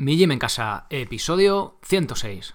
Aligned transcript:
Mi 0.00 0.16
Gym 0.16 0.30
en 0.30 0.38
Casa, 0.38 0.86
episodio 0.90 1.74
106. 1.82 2.54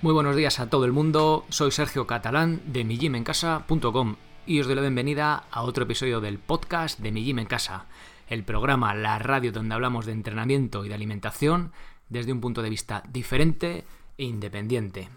Muy 0.00 0.14
buenos 0.14 0.34
días 0.36 0.58
a 0.58 0.70
todo 0.70 0.86
el 0.86 0.92
mundo, 0.92 1.44
soy 1.50 1.70
Sergio 1.70 2.06
Catalán 2.06 2.62
de 2.64 2.84
mijimencasa.com 2.84 4.16
y 4.46 4.60
os 4.60 4.66
doy 4.66 4.74
la 4.74 4.80
bienvenida 4.80 5.44
a 5.50 5.64
otro 5.64 5.84
episodio 5.84 6.22
del 6.22 6.38
podcast 6.38 6.98
de 6.98 7.12
Mi 7.12 7.24
Gym 7.24 7.40
en 7.40 7.46
Casa, 7.46 7.84
el 8.26 8.44
programa, 8.44 8.94
la 8.94 9.18
radio 9.18 9.52
donde 9.52 9.74
hablamos 9.74 10.06
de 10.06 10.12
entrenamiento 10.12 10.84
y 10.84 10.88
de 10.88 10.94
alimentación 10.94 11.72
desde 12.08 12.32
un 12.32 12.40
punto 12.40 12.62
de 12.62 12.70
vista 12.70 13.02
diferente 13.08 13.84
e 14.18 14.24
independiente. 14.24 15.08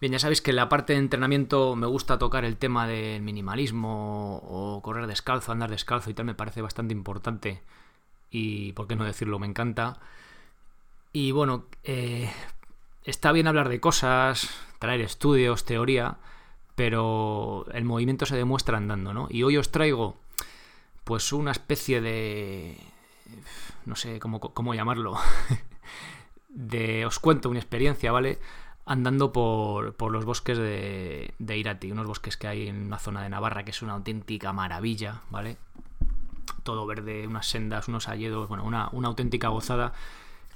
Bien, 0.00 0.12
ya 0.12 0.18
sabéis 0.18 0.40
que 0.40 0.50
en 0.50 0.56
la 0.56 0.68
parte 0.68 0.94
de 0.94 0.98
entrenamiento 0.98 1.76
me 1.76 1.86
gusta 1.86 2.18
tocar 2.18 2.44
el 2.44 2.56
tema 2.56 2.86
del 2.86 3.20
minimalismo 3.20 4.38
o 4.38 4.80
correr 4.82 5.06
descalzo, 5.06 5.52
andar 5.52 5.70
descalzo 5.70 6.10
y 6.10 6.14
tal, 6.14 6.24
me 6.24 6.34
parece 6.34 6.62
bastante 6.62 6.94
importante 6.94 7.62
y, 8.30 8.72
por 8.72 8.86
qué 8.86 8.96
no 8.96 9.04
decirlo, 9.04 9.38
me 9.38 9.46
encanta. 9.46 9.98
Y 11.12 11.32
bueno, 11.32 11.66
eh, 11.84 12.30
está 13.04 13.32
bien 13.32 13.46
hablar 13.46 13.68
de 13.68 13.80
cosas, 13.80 14.48
traer 14.78 15.00
estudios, 15.00 15.64
teoría, 15.64 16.18
pero 16.76 17.66
el 17.72 17.84
movimiento 17.84 18.24
se 18.24 18.36
demuestra 18.36 18.78
andando, 18.78 19.12
¿no? 19.12 19.26
Y 19.30 19.42
hoy 19.42 19.56
os 19.56 19.70
traigo, 19.70 20.16
pues, 21.04 21.32
una 21.32 21.50
especie 21.52 22.00
de... 22.00 22.78
no 23.86 23.96
sé 23.96 24.18
cómo, 24.20 24.40
cómo 24.40 24.74
llamarlo. 24.74 25.16
de... 26.48 27.06
os 27.06 27.18
cuento 27.18 27.48
una 27.48 27.58
experiencia, 27.58 28.12
¿vale? 28.12 28.38
Andando 28.86 29.32
por, 29.32 29.94
por 29.94 30.10
los 30.10 30.24
bosques 30.24 30.58
de, 30.58 31.34
de 31.38 31.58
Irati, 31.58 31.92
unos 31.92 32.06
bosques 32.06 32.36
que 32.36 32.48
hay 32.48 32.68
en 32.68 32.86
una 32.86 32.98
zona 32.98 33.22
de 33.22 33.28
Navarra 33.28 33.64
que 33.64 33.70
es 33.70 33.82
una 33.82 33.92
auténtica 33.92 34.52
maravilla, 34.52 35.22
¿vale? 35.30 35.58
Todo 36.62 36.86
verde, 36.86 37.26
unas 37.26 37.46
sendas, 37.46 37.88
unos 37.88 38.08
alledos, 38.08 38.48
bueno, 38.48 38.64
una, 38.64 38.88
una 38.92 39.08
auténtica 39.08 39.48
gozada 39.48 39.92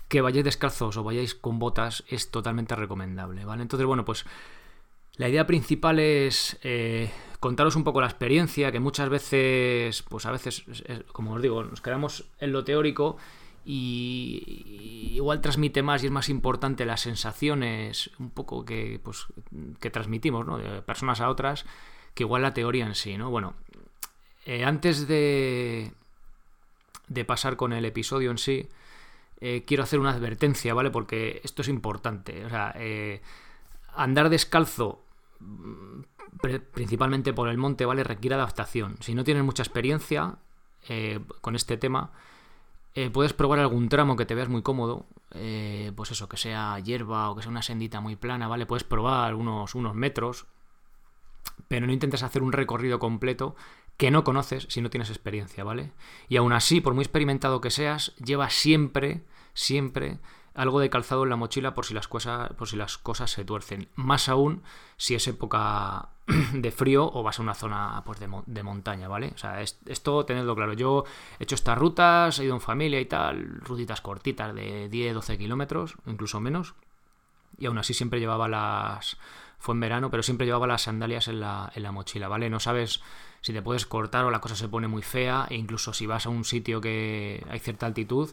que 0.09 0.21
vayáis 0.21 0.45
descalzos 0.45 0.97
o 0.97 1.05
vayáis 1.05 1.35
con 1.35 1.59
botas 1.59 2.05
es 2.09 2.31
totalmente 2.31 2.77
recomendable, 2.77 3.45
¿vale? 3.45 3.63
Entonces, 3.63 3.87
bueno, 3.87 4.05
pues 4.05 4.27
la 5.17 5.29
idea 5.29 5.47
principal 5.47 6.01
es 6.01 6.59
eh, 6.63 7.11
contaros 7.39 7.77
un 7.77 7.85
poco 7.85 8.01
la 8.01 8.09
experiencia, 8.09 8.73
que 8.73 8.81
muchas 8.81 9.09
veces, 9.09 10.03
pues 10.03 10.27
a 10.27 10.33
veces, 10.33 10.65
como 11.13 11.35
os 11.35 11.43
digo, 11.43 11.63
nos 11.63 11.81
quedamos 11.81 12.25
en 12.41 12.53
lo 12.53 12.65
teórico 12.65 13.17
y, 13.65 15.13
igual 15.15 15.41
transmite 15.41 15.83
más 15.83 16.03
y 16.03 16.07
es 16.07 16.13
más 16.13 16.29
importante 16.29 16.85
las 16.85 17.03
sensaciones 17.03 18.11
un 18.19 18.31
poco 18.31 18.65
que, 18.65 19.01
pues, 19.03 19.27
que 19.79 19.91
transmitimos, 19.91 20.47
¿no? 20.47 20.59
De 20.59 20.83
personas 20.83 21.21
a 21.21 21.29
otras, 21.29 21.65
que 22.15 22.25
igual 22.25 22.43
la 22.43 22.55
teoría 22.55 22.87
en 22.87 22.97
sí, 22.97 23.17
¿no? 23.17 23.31
Bueno, 23.31 23.55
eh, 24.47 24.65
antes 24.65 25.07
de, 25.07 25.93
de 27.07 27.25
pasar 27.25 27.57
con 27.57 27.73
el 27.73 27.85
episodio 27.85 28.33
en 28.33 28.39
sí, 28.39 28.69
eh, 29.41 29.63
quiero 29.65 29.85
hacer 29.85 30.01
una 30.01 30.11
advertencia, 30.11 30.75
¿vale? 30.75 30.91
Porque 30.91 31.41
esto 31.45 31.63
es 31.63 31.69
importante. 31.69 32.45
O 32.45 32.49
sea, 32.49 32.75
andar 33.95 34.29
descalzo, 34.29 35.04
principalmente 36.73 37.33
por 37.33 37.49
el 37.49 37.59
monte, 37.59 37.85
¿vale? 37.87 38.05
Requiere 38.05 38.35
adaptación. 38.35 38.97
Si 39.01 39.15
no 39.15 39.25
tienes 39.25 39.45
mucha 39.45 39.63
experiencia 39.63 40.39
eh, 40.89 41.21
con 41.41 41.57
este 41.57 41.77
tema, 41.77 42.13
puedes 43.13 43.33
probar 43.33 43.59
algún 43.59 43.89
tramo 43.89 44.15
que 44.17 44.25
te 44.25 44.35
veas 44.35 44.49
muy 44.49 44.63
cómodo. 44.63 45.07
pues 45.97 46.11
eso, 46.11 46.29
que 46.29 46.37
sea 46.37 46.79
hierba 46.79 47.31
o 47.31 47.37
que 47.37 47.43
sea 47.43 47.51
una 47.51 47.63
sendita 47.63 48.01
muy 48.01 48.17
plana, 48.17 48.47
¿vale? 48.47 48.67
Puedes 48.67 48.85
probar 48.85 49.35
unos, 49.35 49.75
unos 49.75 49.95
metros, 49.95 50.47
pero 51.67 51.87
no 51.87 51.93
intentes 51.93 52.23
hacer 52.23 52.43
un 52.43 52.53
recorrido 52.53 52.99
completo 52.99 53.57
que 53.97 54.11
no 54.11 54.23
conoces 54.23 54.67
si 54.69 54.81
no 54.81 54.91
tienes 54.91 55.11
experiencia, 55.11 55.65
¿vale? 55.65 55.93
Y 56.29 56.37
aún 56.37 56.53
así, 56.53 56.81
por 56.81 56.95
muy 56.95 57.03
experimentado 57.03 57.61
que 57.61 57.71
seas, 57.71 58.15
lleva 58.17 58.51
siempre 58.51 59.25
siempre 59.55 60.19
algo 60.55 60.81
de 60.81 60.89
calzado 60.91 61.25
en 61.25 61.31
la 61.31 61.37
mochila 61.37 61.75
por 61.75 61.85
si 61.85 61.95
las 61.95 62.09
cosas, 62.09 62.53
por 62.55 62.69
si 62.69 62.77
las 62.77 62.97
cosas 62.97 63.31
se 63.31 63.45
tuercen. 63.45 63.89
Más 63.97 64.29
aún 64.29 64.63
si 64.97 65.15
es 65.15 65.27
época 65.27 66.11
de 66.53 66.71
frío 66.71 67.11
o 67.13 67.23
vas 67.23 67.39
a 67.39 67.43
una 67.43 67.55
zona 67.55 68.03
pues, 68.05 68.21
de, 68.21 68.63
montaña, 68.63 69.09
¿vale? 69.09 69.33
O 69.35 69.39
sea, 69.39 69.61
esto 69.61 70.25
tenedlo 70.25 70.55
claro. 70.55 70.73
Yo 70.73 71.05
he 71.39 71.45
hecho 71.45 71.57
estas 71.57 71.77
rutas, 71.77 72.39
he 72.39 72.45
ido 72.45 72.55
en 72.55 72.61
familia 72.61 73.01
y 73.01 73.07
tal, 73.07 73.61
rutitas 73.61 74.01
cortitas 74.01 74.55
de 74.55 74.89
10, 74.89 75.15
12 75.15 75.39
kilómetros, 75.39 75.97
incluso 76.07 76.41
menos. 76.41 76.75
Y 77.59 77.67
aún 77.67 77.79
así 77.79 77.95
siempre 77.95 78.21
llevaba 78.21 78.49
las... 78.49 79.17
Fue 79.59 79.75
en 79.75 79.81
verano, 79.81 80.11
pero 80.11 80.23
siempre 80.23 80.47
llevaba 80.47 80.67
las 80.67 80.83
sandalias 80.83 81.27
en 81.29 81.41
la, 81.41 81.73
en 81.75 81.83
la 81.83 81.91
mochila, 81.91 82.29
¿vale? 82.29 82.51
No 82.51 82.61
sabes 82.61 83.01
si 83.41 83.55
te 83.55 83.63
puedes 83.63 83.87
cortar 83.87 84.25
o 84.27 84.31
la 84.31 84.41
cosa 84.41 84.57
se 84.57 84.69
pone 84.69 84.89
muy 84.89 85.03
fea, 85.03 85.47
e 85.49 85.55
incluso 85.55 85.95
si 85.95 86.07
vas 86.07 86.27
a 86.27 86.29
un 86.29 86.45
sitio 86.45 86.83
que 86.83 87.43
hay 87.49 87.61
cierta 87.61 87.87
altitud, 87.87 88.31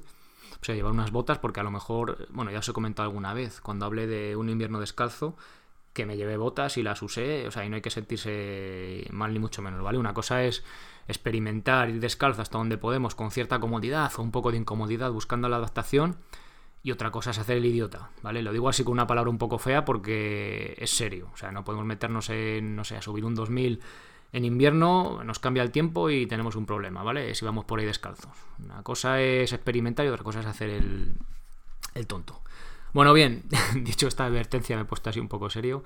sea, 0.61 0.75
llevar 0.75 0.91
unas 0.91 1.11
botas 1.11 1.39
porque 1.39 1.59
a 1.59 1.63
lo 1.63 1.71
mejor, 1.71 2.27
bueno, 2.31 2.51
ya 2.51 2.59
os 2.59 2.69
he 2.69 2.73
comentado 2.73 3.07
alguna 3.07 3.33
vez, 3.33 3.61
cuando 3.61 3.85
hablé 3.85 4.07
de 4.07 4.35
un 4.35 4.49
invierno 4.49 4.79
descalzo, 4.79 5.35
que 5.93 6.05
me 6.05 6.17
llevé 6.17 6.37
botas 6.37 6.77
y 6.77 6.83
las 6.83 7.01
usé, 7.01 7.47
o 7.47 7.51
sea, 7.51 7.65
y 7.65 7.69
no 7.69 7.75
hay 7.75 7.81
que 7.81 7.89
sentirse 7.89 9.07
mal 9.11 9.33
ni 9.33 9.39
mucho 9.39 9.61
menos, 9.61 9.81
¿vale? 9.83 9.97
Una 9.97 10.13
cosa 10.13 10.43
es 10.43 10.63
experimentar, 11.07 11.89
ir 11.89 11.99
descalzo 11.99 12.41
hasta 12.41 12.57
donde 12.57 12.77
podemos 12.77 13.15
con 13.15 13.31
cierta 13.31 13.59
comodidad 13.59 14.11
o 14.17 14.21
un 14.21 14.31
poco 14.31 14.51
de 14.51 14.57
incomodidad 14.57 15.11
buscando 15.11 15.49
la 15.49 15.57
adaptación, 15.57 16.17
y 16.83 16.91
otra 16.91 17.11
cosa 17.11 17.31
es 17.31 17.37
hacer 17.37 17.57
el 17.57 17.65
idiota, 17.65 18.09
¿vale? 18.23 18.41
Lo 18.41 18.51
digo 18.51 18.67
así 18.67 18.83
con 18.83 18.93
una 18.93 19.05
palabra 19.05 19.29
un 19.29 19.37
poco 19.37 19.59
fea 19.59 19.85
porque 19.85 20.75
es 20.79 20.89
serio, 20.89 21.29
o 21.33 21.37
sea, 21.37 21.51
no 21.51 21.63
podemos 21.63 21.85
meternos 21.85 22.29
en, 22.29 22.75
no 22.75 22.83
sé, 22.83 22.97
a 22.97 23.01
subir 23.01 23.23
un 23.23 23.35
2000 23.35 23.81
en 24.33 24.45
invierno 24.45 25.23
nos 25.23 25.39
cambia 25.39 25.63
el 25.63 25.71
tiempo 25.71 26.09
y 26.09 26.25
tenemos 26.25 26.55
un 26.55 26.65
problema, 26.65 27.03
¿vale? 27.03 27.35
Si 27.35 27.43
vamos 27.43 27.65
por 27.65 27.79
ahí 27.79 27.85
descalzos. 27.85 28.31
Una 28.63 28.81
cosa 28.83 29.21
es 29.21 29.51
experimentar 29.51 30.05
y 30.05 30.09
otra 30.09 30.23
cosa 30.23 30.39
es 30.39 30.45
hacer 30.45 30.69
el, 30.69 31.13
el 31.95 32.07
tonto. 32.07 32.41
Bueno, 32.93 33.13
bien, 33.13 33.43
dicho 33.75 34.07
esta 34.07 34.25
advertencia, 34.25 34.75
me 34.75 34.83
he 34.83 34.85
puesto 34.85 35.09
así 35.09 35.19
un 35.19 35.27
poco 35.27 35.49
serio. 35.49 35.83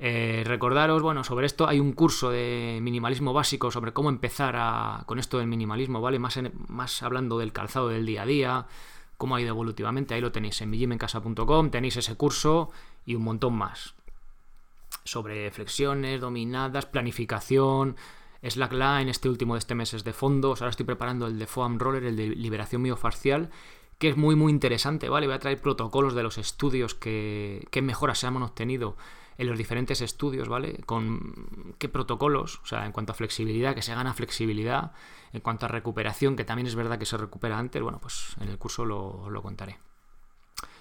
Eh, 0.00 0.42
recordaros, 0.44 1.02
bueno, 1.02 1.24
sobre 1.24 1.46
esto 1.46 1.66
hay 1.66 1.80
un 1.80 1.92
curso 1.92 2.30
de 2.30 2.78
minimalismo 2.82 3.32
básico 3.32 3.70
sobre 3.70 3.92
cómo 3.92 4.08
empezar 4.08 5.04
con 5.06 5.18
esto 5.18 5.38
del 5.38 5.48
minimalismo, 5.48 6.00
¿vale? 6.00 6.18
Más, 6.18 6.38
más 6.68 7.02
hablando 7.02 7.38
del 7.38 7.52
calzado 7.52 7.88
del 7.88 8.06
día 8.06 8.22
a 8.22 8.26
día, 8.26 8.66
cómo 9.16 9.36
ha 9.36 9.40
ido 9.40 9.50
evolutivamente, 9.50 10.14
ahí 10.14 10.20
lo 10.20 10.30
tenéis 10.30 10.60
en 10.62 10.70
mijimencasa.com, 10.70 11.70
tenéis 11.70 11.96
ese 11.96 12.14
curso 12.16 12.70
y 13.04 13.16
un 13.16 13.24
montón 13.24 13.54
más 13.54 13.97
sobre 15.10 15.50
flexiones, 15.50 16.20
dominadas, 16.20 16.86
planificación, 16.86 17.96
slackline, 18.42 19.08
este 19.08 19.28
último 19.28 19.54
de 19.54 19.58
este 19.58 19.74
mes 19.74 19.94
es 19.94 20.04
de 20.04 20.12
fondos, 20.12 20.60
ahora 20.60 20.70
estoy 20.70 20.86
preparando 20.86 21.26
el 21.26 21.38
de 21.38 21.46
foam 21.46 21.78
roller, 21.78 22.04
el 22.04 22.16
de 22.16 22.28
liberación 22.28 22.82
miofascial, 22.82 23.50
que 23.98 24.08
es 24.08 24.16
muy 24.16 24.36
muy 24.36 24.52
interesante, 24.52 25.08
¿vale? 25.08 25.26
Voy 25.26 25.34
a 25.34 25.40
traer 25.40 25.60
protocolos 25.60 26.14
de 26.14 26.22
los 26.22 26.38
estudios, 26.38 26.94
que, 26.94 27.66
qué 27.70 27.82
mejoras 27.82 28.18
se 28.18 28.26
han 28.26 28.40
obtenido 28.42 28.96
en 29.38 29.46
los 29.48 29.58
diferentes 29.58 30.00
estudios, 30.00 30.48
¿vale? 30.48 30.80
Con 30.86 31.74
qué 31.78 31.88
protocolos, 31.88 32.60
o 32.62 32.66
sea, 32.66 32.86
en 32.86 32.92
cuanto 32.92 33.12
a 33.12 33.14
flexibilidad, 33.14 33.74
que 33.74 33.82
se 33.82 33.94
gana 33.94 34.14
flexibilidad, 34.14 34.92
en 35.32 35.40
cuanto 35.40 35.66
a 35.66 35.68
recuperación, 35.68 36.36
que 36.36 36.44
también 36.44 36.66
es 36.66 36.74
verdad 36.74 36.98
que 36.98 37.06
se 37.06 37.16
recupera 37.16 37.58
antes, 37.58 37.82
bueno, 37.82 37.98
pues 38.00 38.36
en 38.40 38.48
el 38.48 38.58
curso 38.58 38.84
lo, 38.84 39.30
lo 39.30 39.42
contaré. 39.42 39.78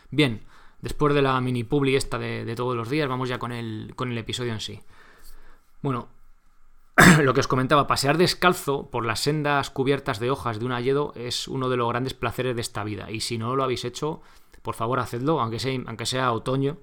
Bien, 0.10 0.42
después 0.82 1.14
de 1.14 1.22
la 1.22 1.40
mini 1.42 1.64
publi 1.64 1.96
esta 1.96 2.18
de, 2.18 2.56
todos 2.56 2.76
los 2.76 2.90
días, 2.90 3.08
vamos 3.08 3.30
ya 3.30 3.40
con 3.40 3.52
el, 3.52 3.94
con 3.96 4.12
el 4.12 4.18
episodio 4.18 4.54
en 4.54 4.60
sí. 4.60 4.80
Bueno, 5.82 6.08
lo 7.22 7.34
que 7.34 7.40
os 7.40 7.48
comentaba, 7.48 7.88
pasear 7.88 8.18
descalzo 8.18 8.90
por 8.90 9.06
las 9.06 9.20
sendas 9.20 9.70
cubiertas 9.70 10.20
de 10.20 10.32
hojas 10.32 10.60
de 10.60 10.66
un 10.66 10.72
hayedo 10.72 11.14
es 11.16 11.48
uno 11.48 11.70
de 11.70 11.78
los 11.78 11.90
grandes 11.90 12.14
placeres 12.14 12.56
de 12.56 12.62
esta 12.62 12.84
vida. 12.84 13.12
Y 13.12 13.22
si 13.22 13.38
no 13.38 13.56
lo 13.56 13.64
habéis 13.64 13.86
hecho, 13.86 14.22
por 14.62 14.76
favor 14.76 15.00
hacedlo, 15.00 15.40
aunque 15.40 15.60
sea, 15.60 15.80
aunque 15.86 16.06
sea 16.06 16.32
otoño, 16.32 16.78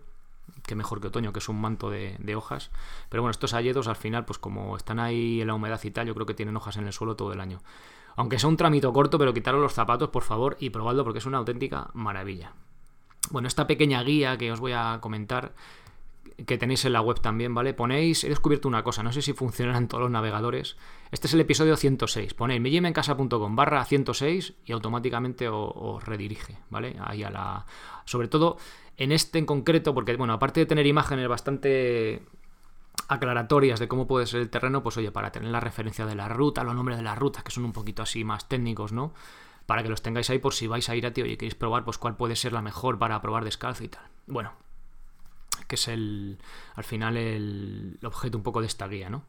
que 0.62 0.74
mejor 0.74 1.00
que 1.00 1.08
otoño, 1.08 1.32
que 1.32 1.40
es 1.40 1.48
un 1.48 1.60
manto 1.60 1.90
de, 1.90 2.16
de, 2.18 2.36
hojas. 2.36 2.70
Pero 3.08 3.22
bueno, 3.22 3.30
estos 3.30 3.54
hayedos 3.54 3.88
al 3.88 3.96
final, 3.96 4.24
pues 4.24 4.38
como 4.38 4.76
están 4.76 5.00
ahí 5.00 5.40
en 5.40 5.46
la 5.48 5.54
humedad 5.54 5.80
y 5.82 5.90
tal, 5.90 6.06
yo 6.06 6.14
creo 6.14 6.26
que 6.26 6.34
tienen 6.34 6.56
hojas 6.56 6.76
en 6.76 6.86
el 6.86 6.92
suelo 6.92 7.16
todo 7.16 7.32
el 7.32 7.40
año. 7.40 7.60
Aunque 8.16 8.38
sea 8.38 8.48
un 8.48 8.56
trámite 8.56 8.90
corto, 8.92 9.18
pero 9.18 9.34
quitaros 9.34 9.60
los 9.60 9.72
zapatos, 9.72 10.10
por 10.10 10.22
favor, 10.22 10.56
y 10.60 10.70
probadlo 10.70 11.02
porque 11.02 11.18
es 11.18 11.26
una 11.26 11.38
auténtica 11.38 11.90
maravilla. 11.94 12.52
Bueno, 13.30 13.48
esta 13.48 13.66
pequeña 13.66 14.02
guía 14.02 14.36
que 14.36 14.52
os 14.52 14.60
voy 14.60 14.72
a 14.72 14.98
comentar, 15.00 15.54
que 16.46 16.58
tenéis 16.58 16.84
en 16.84 16.92
la 16.92 17.00
web 17.00 17.20
también, 17.20 17.54
¿vale? 17.54 17.74
Ponéis, 17.74 18.24
he 18.24 18.28
descubierto 18.28 18.68
una 18.68 18.82
cosa, 18.82 19.02
no 19.02 19.12
sé 19.12 19.22
si 19.22 19.32
funcionan 19.32 19.88
todos 19.88 20.02
los 20.02 20.10
navegadores. 20.10 20.76
Este 21.10 21.26
es 21.26 21.34
el 21.34 21.40
episodio 21.40 21.76
106. 21.76 22.34
Ponéis 22.34 22.60
mijimencasa.com 22.60 23.56
barra 23.56 23.84
106 23.84 24.54
y 24.66 24.72
automáticamente 24.72 25.48
os, 25.48 26.04
redirige, 26.04 26.58
¿vale? 26.70 26.96
Ahí 27.00 27.22
a 27.22 27.30
la... 27.30 27.66
Sobre 28.04 28.28
todo 28.28 28.56
en 28.96 29.12
este 29.12 29.38
en 29.38 29.46
concreto, 29.46 29.94
porque, 29.94 30.16
bueno, 30.16 30.32
aparte 30.32 30.60
de 30.60 30.66
tener 30.66 30.86
imágenes 30.86 31.28
bastante 31.28 32.22
aclaratorias 33.08 33.80
de 33.80 33.88
cómo 33.88 34.06
puede 34.06 34.26
ser 34.26 34.40
el 34.40 34.50
terreno, 34.50 34.82
pues 34.82 34.96
oye, 34.96 35.10
para 35.10 35.30
tener 35.30 35.50
la 35.50 35.60
referencia 35.60 36.06
de 36.06 36.14
la 36.14 36.28
ruta, 36.28 36.64
los 36.64 36.74
nombres 36.74 36.98
de 36.98 37.04
las 37.04 37.18
rutas, 37.18 37.42
que 37.42 37.50
son 37.50 37.64
un 37.64 37.72
poquito 37.72 38.02
así 38.02 38.24
más 38.24 38.48
técnicos, 38.48 38.92
¿no? 38.92 39.12
Para 39.66 39.82
que 39.82 39.88
los 39.88 40.02
tengáis 40.02 40.30
ahí 40.30 40.38
por 40.38 40.54
si 40.54 40.66
vais 40.66 40.88
a 40.88 40.96
ir 40.96 41.06
a 41.06 41.08
y 41.08 41.12
queréis 41.12 41.54
probar, 41.54 41.84
pues 41.84 41.98
cuál 41.98 42.16
puede 42.16 42.36
ser 42.36 42.52
la 42.52 42.62
mejor 42.62 42.98
para 42.98 43.20
probar 43.20 43.44
descalzo 43.44 43.84
y 43.84 43.88
tal. 43.88 44.04
Bueno, 44.26 44.52
que 45.66 45.76
es 45.76 45.88
el, 45.88 46.38
al 46.74 46.84
final 46.84 47.16
el 47.16 47.98
objeto 48.02 48.36
un 48.36 48.44
poco 48.44 48.60
de 48.60 48.66
esta 48.66 48.88
guía, 48.88 49.08
¿no? 49.08 49.24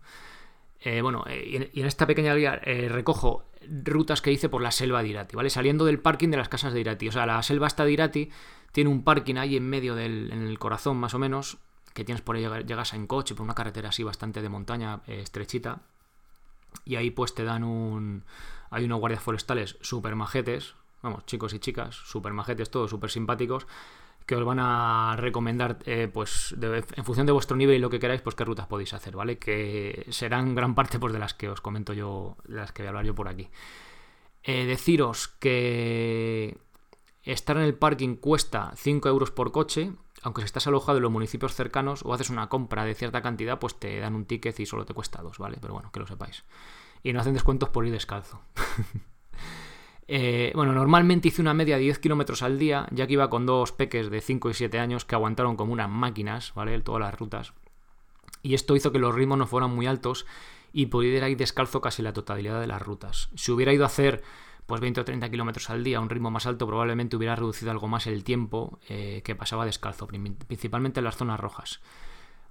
Eh, 0.86 1.02
bueno, 1.02 1.24
eh, 1.28 1.70
y, 1.74 1.80
en, 1.80 1.88
esta 1.88 2.06
pequeña 2.06 2.36
guía 2.36 2.62
eh, 2.64 2.90
recojo 2.90 3.46
rutas 3.84 4.22
que 4.22 4.32
hice 4.32 4.50
por 4.50 4.62
la 4.62 4.72
selva 4.72 5.02
de 5.02 5.10
Irati, 5.10 5.36
¿vale? 5.36 5.50
Saliendo 5.50 5.86
del 5.86 6.00
parking 6.00 6.30
de 6.30 6.38
las 6.38 6.50
casas 6.50 6.74
de 6.74 6.82
Irati. 6.82 7.08
O 7.08 7.12
sea, 7.12 7.26
la 7.26 7.42
selva 7.42 7.68
esta 7.68 7.86
de 7.86 7.92
Irati 7.92 8.30
tiene 8.72 8.92
un 8.92 9.04
parking 9.04 9.36
ahí 9.36 9.58
en 9.58 9.68
medio 9.68 9.96
del 9.96 10.32
en 10.32 10.44
el 10.44 10.60
corazón, 10.60 10.98
más 10.98 11.16
o 11.16 11.20
menos, 11.20 11.58
que 11.94 12.04
tienes 12.04 12.22
por 12.22 12.36
ahí, 12.36 12.46
llegas 12.68 12.94
en 12.94 13.08
coche, 13.08 13.34
por 13.34 13.44
una 13.44 13.56
carretera 13.56 13.90
así 13.90 14.04
bastante 14.04 14.42
de 14.44 14.50
montaña, 14.50 15.02
estrechita. 15.08 15.82
Y 16.84 16.96
ahí 16.96 17.12
pues 17.12 17.34
te 17.34 17.44
dan 17.44 17.64
un... 17.64 18.24
Hay 18.70 18.86
unos 18.86 19.00
guardias 19.00 19.24
forestales 19.24 19.78
súper 19.82 20.16
majetes, 20.16 20.76
vamos, 21.02 21.26
chicos 21.26 21.54
y 21.54 21.60
chicas, 21.60 21.96
súper 21.96 22.34
majetes, 22.34 22.70
todos 22.70 22.90
súper 22.90 23.10
simpáticos, 23.10 23.68
que 24.26 24.36
os 24.36 24.44
van 24.44 24.60
a 24.60 25.16
recomendar, 25.18 25.78
eh, 25.86 26.10
pues, 26.12 26.56
en 26.60 27.06
función 27.06 27.26
de 27.26 27.32
vuestro 27.32 27.56
nivel 27.56 27.78
y 27.78 27.80
lo 27.80 27.90
que 27.90 28.00
queráis, 28.00 28.22
pues 28.22 28.36
qué 28.36 28.44
rutas 28.44 28.68
podéis 28.68 28.94
hacer, 28.94 29.16
¿vale? 29.16 29.38
Que 29.38 30.08
serán 30.10 30.56
gran 30.56 30.74
parte 30.74 31.00
pues, 31.00 31.14
de 31.14 31.20
las 31.20 31.34
que 31.34 31.48
os 31.48 31.62
comento 31.62 31.94
yo, 31.94 32.38
las 32.46 32.72
que 32.72 32.82
voy 32.82 32.88
a 32.88 32.90
hablar 32.90 33.06
yo 33.06 33.16
por 33.16 33.28
aquí. 33.28 33.50
Eh, 34.44 34.66
deciros 34.66 35.28
que 35.28 36.58
estar 37.24 37.58
en 37.58 37.64
el 37.64 37.76
parking 37.76 38.16
cuesta 38.16 38.74
5 38.76 39.10
euros 39.10 39.32
por 39.32 39.52
coche, 39.52 39.94
aunque 40.26 40.42
si 40.42 40.46
estás 40.46 40.66
alojado 40.66 40.98
en 40.98 41.04
los 41.04 41.12
municipios 41.12 41.54
cercanos 41.54 42.02
o 42.04 42.12
haces 42.12 42.32
una 42.32 42.50
compra 42.50 42.84
de 42.84 42.96
cierta 42.96 43.22
cantidad, 43.22 43.60
pues 43.60 43.76
te 43.76 44.00
dan 44.00 44.16
un 44.16 44.26
ticket 44.26 44.60
y 44.60 44.66
solo 44.66 44.84
te 44.84 44.96
cuesta 44.96 45.22
2, 45.22 45.38
¿vale? 45.38 45.58
Pero 45.62 45.76
bueno, 45.76 45.92
que 45.92 46.00
lo 46.00 46.08
sepáis. 46.08 46.44
Y 47.04 47.14
no 47.14 47.20
hacen 47.20 47.36
descuentos 47.36 47.70
por 47.70 47.86
ir 47.86 47.94
descalzo. 47.94 48.42
Eh, 50.08 50.52
bueno, 50.54 50.72
normalmente 50.72 51.30
hice 51.30 51.42
una 51.42 51.56
media 51.56 51.78
de 51.78 51.82
10 51.82 51.98
kilómetros 51.98 52.44
al 52.44 52.60
día, 52.60 52.88
ya 52.92 53.08
que 53.08 53.14
iba 53.14 53.28
con 53.32 53.48
dos 53.48 53.72
peques 53.72 54.12
de 54.12 54.22
5 54.22 54.52
y 54.52 54.54
7 54.54 54.78
años 54.78 55.04
que 55.04 55.16
aguantaron 55.16 55.56
como 55.56 55.74
unas 55.74 55.90
máquinas, 55.90 56.54
¿vale? 56.54 56.80
Todas 56.82 57.02
las 57.02 57.20
rutas. 57.20 57.54
Y 58.44 58.54
esto 58.54 58.76
hizo 58.76 58.92
que 58.92 59.00
los 59.00 59.16
ritmos 59.16 59.40
no 59.40 59.48
fueran 59.48 59.74
muy 59.74 59.88
altos 59.88 60.28
y 60.72 60.86
pudiera 60.86 61.28
ir 61.28 61.38
descalzo 61.38 61.82
casi 61.82 62.04
la 62.04 62.14
totalidad 62.14 62.62
de 62.62 62.68
las 62.68 62.84
rutas. 62.84 63.30
Si 63.34 63.52
hubiera 63.52 63.74
ido 63.74 63.84
a 63.84 63.88
hacer 63.88 64.22
pues 64.66 64.82
20 64.82 65.02
o 65.02 65.06
30 65.06 65.30
kilómetros 65.30 65.70
al 65.70 65.84
día 65.84 66.00
un 66.00 66.10
ritmo 66.10 66.32
más 66.32 66.46
alto, 66.46 66.66
probablemente 66.66 67.16
hubiera 67.16 67.36
reducido 67.36 67.72
algo 67.72 67.88
más 67.88 68.08
el 68.08 68.24
tiempo 68.24 68.80
eh, 68.90 69.22
que 69.24 69.36
pasaba 69.36 69.66
descalzo, 69.66 70.08
principalmente 70.08 71.00
en 71.00 71.04
las 71.04 71.18
zonas 71.18 71.40
rojas. 71.40 71.82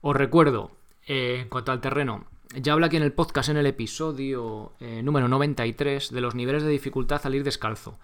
Os 0.00 0.14
recuerdo, 0.14 0.70
eh, 1.06 1.40
en 1.42 1.48
cuanto 1.48 1.72
al 1.72 1.80
terreno, 1.80 2.24
ya 2.54 2.72
hablé 2.72 2.86
aquí 2.86 2.96
en 2.96 3.02
el 3.02 3.12
podcast, 3.12 3.48
en 3.48 3.56
el 3.56 3.66
episodio 3.66 4.72
eh, 4.78 5.02
número 5.02 5.28
93, 5.28 6.10
de 6.12 6.20
los 6.20 6.34
niveles 6.34 6.62
de 6.62 6.70
dificultad 6.70 7.20
al 7.24 7.34
ir 7.34 7.42
descalzo. 7.42 7.98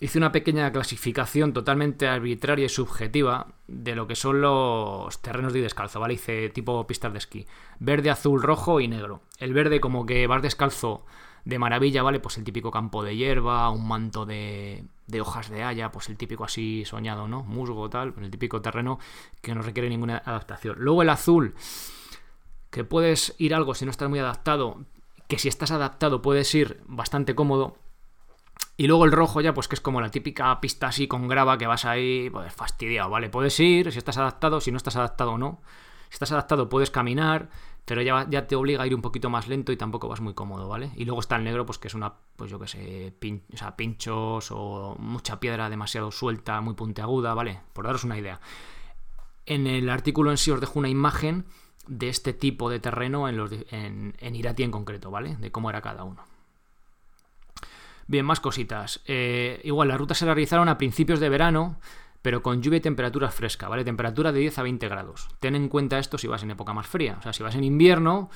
Hice 0.00 0.18
una 0.18 0.30
pequeña 0.30 0.70
clasificación 0.70 1.52
totalmente 1.52 2.06
arbitraria 2.06 2.66
y 2.66 2.68
subjetiva 2.68 3.48
de 3.66 3.96
lo 3.96 4.06
que 4.06 4.14
son 4.14 4.40
los 4.40 5.20
terrenos 5.20 5.52
de 5.52 5.62
descalzo, 5.62 5.98
¿vale? 5.98 6.14
Hice 6.14 6.50
tipo 6.50 6.86
pistas 6.86 7.12
de 7.12 7.18
esquí. 7.18 7.46
Verde, 7.80 8.10
azul, 8.10 8.40
rojo 8.40 8.78
y 8.78 8.86
negro. 8.86 9.22
El 9.38 9.54
verde 9.54 9.80
como 9.80 10.06
que 10.06 10.28
vas 10.28 10.40
descalzo 10.40 11.04
de 11.48 11.58
maravilla, 11.58 12.02
¿vale? 12.02 12.20
Pues 12.20 12.36
el 12.36 12.44
típico 12.44 12.70
campo 12.70 13.02
de 13.02 13.16
hierba, 13.16 13.70
un 13.70 13.88
manto 13.88 14.26
de, 14.26 14.84
hojas 15.18 15.48
de 15.48 15.62
haya, 15.62 15.90
pues 15.90 16.10
el 16.10 16.18
típico 16.18 16.44
así 16.44 16.84
soñado, 16.84 17.26
¿no? 17.26 17.42
Musgo, 17.42 17.88
tal, 17.88 18.12
el 18.20 18.30
típico 18.30 18.60
terreno 18.60 18.98
que 19.40 19.54
no 19.54 19.62
requiere 19.62 19.88
ninguna 19.88 20.18
adaptación. 20.26 20.76
Luego 20.78 21.00
el 21.00 21.08
azul 21.08 21.54
que 22.68 22.84
puedes 22.84 23.34
ir 23.38 23.54
algo 23.54 23.74
si 23.74 23.86
no 23.86 23.90
estás 23.90 24.10
muy 24.10 24.18
adaptado, 24.18 24.84
que 25.26 25.38
si 25.38 25.48
estás 25.48 25.70
adaptado 25.70 26.20
puedes 26.20 26.54
ir 26.54 26.82
bastante 26.86 27.34
cómodo. 27.34 27.78
Y 28.76 28.86
luego 28.86 29.06
el 29.06 29.12
rojo 29.12 29.40
ya, 29.40 29.54
pues 29.54 29.68
que 29.68 29.74
es 29.74 29.80
como 29.80 30.02
la 30.02 30.10
típica 30.10 30.60
pista 30.60 30.88
así 30.88 31.08
con 31.08 31.28
grava 31.28 31.56
que 31.56 31.66
vas 31.66 31.86
ahí, 31.86 32.28
pues 32.28 32.52
fastidiado, 32.52 33.08
¿vale? 33.08 33.30
Puedes 33.30 33.58
ir 33.58 33.90
si 33.90 33.96
estás 33.96 34.18
adaptado, 34.18 34.60
si 34.60 34.70
no 34.70 34.76
estás 34.76 34.96
adaptado 34.96 35.38
no. 35.38 35.62
Si 36.10 36.16
estás 36.16 36.32
adaptado 36.32 36.68
puedes 36.68 36.90
caminar, 36.90 37.48
pero 37.88 38.02
ya, 38.02 38.26
ya 38.28 38.46
te 38.46 38.54
obliga 38.54 38.82
a 38.82 38.86
ir 38.86 38.94
un 38.94 39.00
poquito 39.00 39.30
más 39.30 39.48
lento 39.48 39.72
y 39.72 39.76
tampoco 39.78 40.08
vas 40.08 40.20
muy 40.20 40.34
cómodo, 40.34 40.68
¿vale? 40.68 40.90
Y 40.94 41.06
luego 41.06 41.20
está 41.20 41.36
el 41.36 41.44
negro, 41.44 41.64
pues 41.64 41.78
que 41.78 41.88
es 41.88 41.94
una, 41.94 42.12
pues 42.36 42.50
yo 42.50 42.58
que 42.58 42.68
sé, 42.68 43.14
o 43.50 43.56
sea, 43.56 43.76
pinchos 43.76 44.50
o 44.50 44.94
mucha 44.98 45.40
piedra 45.40 45.70
demasiado 45.70 46.12
suelta, 46.12 46.60
muy 46.60 46.74
puntiaguda, 46.74 47.32
¿vale? 47.32 47.60
Por 47.72 47.86
daros 47.86 48.04
una 48.04 48.18
idea. 48.18 48.42
En 49.46 49.66
el 49.66 49.88
artículo 49.88 50.30
en 50.30 50.36
sí 50.36 50.50
os 50.50 50.60
dejo 50.60 50.78
una 50.78 50.90
imagen 50.90 51.46
de 51.86 52.10
este 52.10 52.34
tipo 52.34 52.68
de 52.68 52.78
terreno 52.78 53.26
en, 53.26 53.38
los, 53.38 53.50
en, 53.70 54.14
Irati 54.20 54.64
en 54.64 54.70
concreto, 54.70 55.10
¿vale? 55.10 55.36
De 55.36 55.50
cómo 55.50 55.70
era 55.70 55.80
cada 55.80 56.04
uno. 56.04 56.22
Bien, 58.06 58.26
más 58.26 58.40
cositas. 58.40 59.00
Eh, 59.06 59.62
igual, 59.64 59.88
las 59.88 59.96
rutas 59.96 60.18
se 60.18 60.26
realizaron 60.26 60.68
a 60.68 60.76
principios 60.76 61.20
de 61.20 61.30
verano, 61.30 61.80
pero 62.22 62.42
con 62.42 62.62
lluvia 62.62 62.78
y 62.78 62.80
temperatura 62.80 63.30
fresca, 63.30 63.68
¿vale? 63.68 63.84
Temperatura 63.84 64.32
de 64.32 64.40
10 64.40 64.58
a 64.58 64.62
20 64.62 64.88
grados. 64.88 65.28
Ten 65.40 65.54
en 65.54 65.68
cuenta 65.68 65.98
esto 65.98 66.18
si 66.18 66.26
vas 66.26 66.42
en 66.42 66.50
época 66.50 66.72
más 66.72 66.86
fría. 66.86 67.16
O 67.18 67.22
sea, 67.22 67.32
si 67.32 67.42
vas 67.42 67.54
en 67.54 67.64
invierno, 67.64 68.30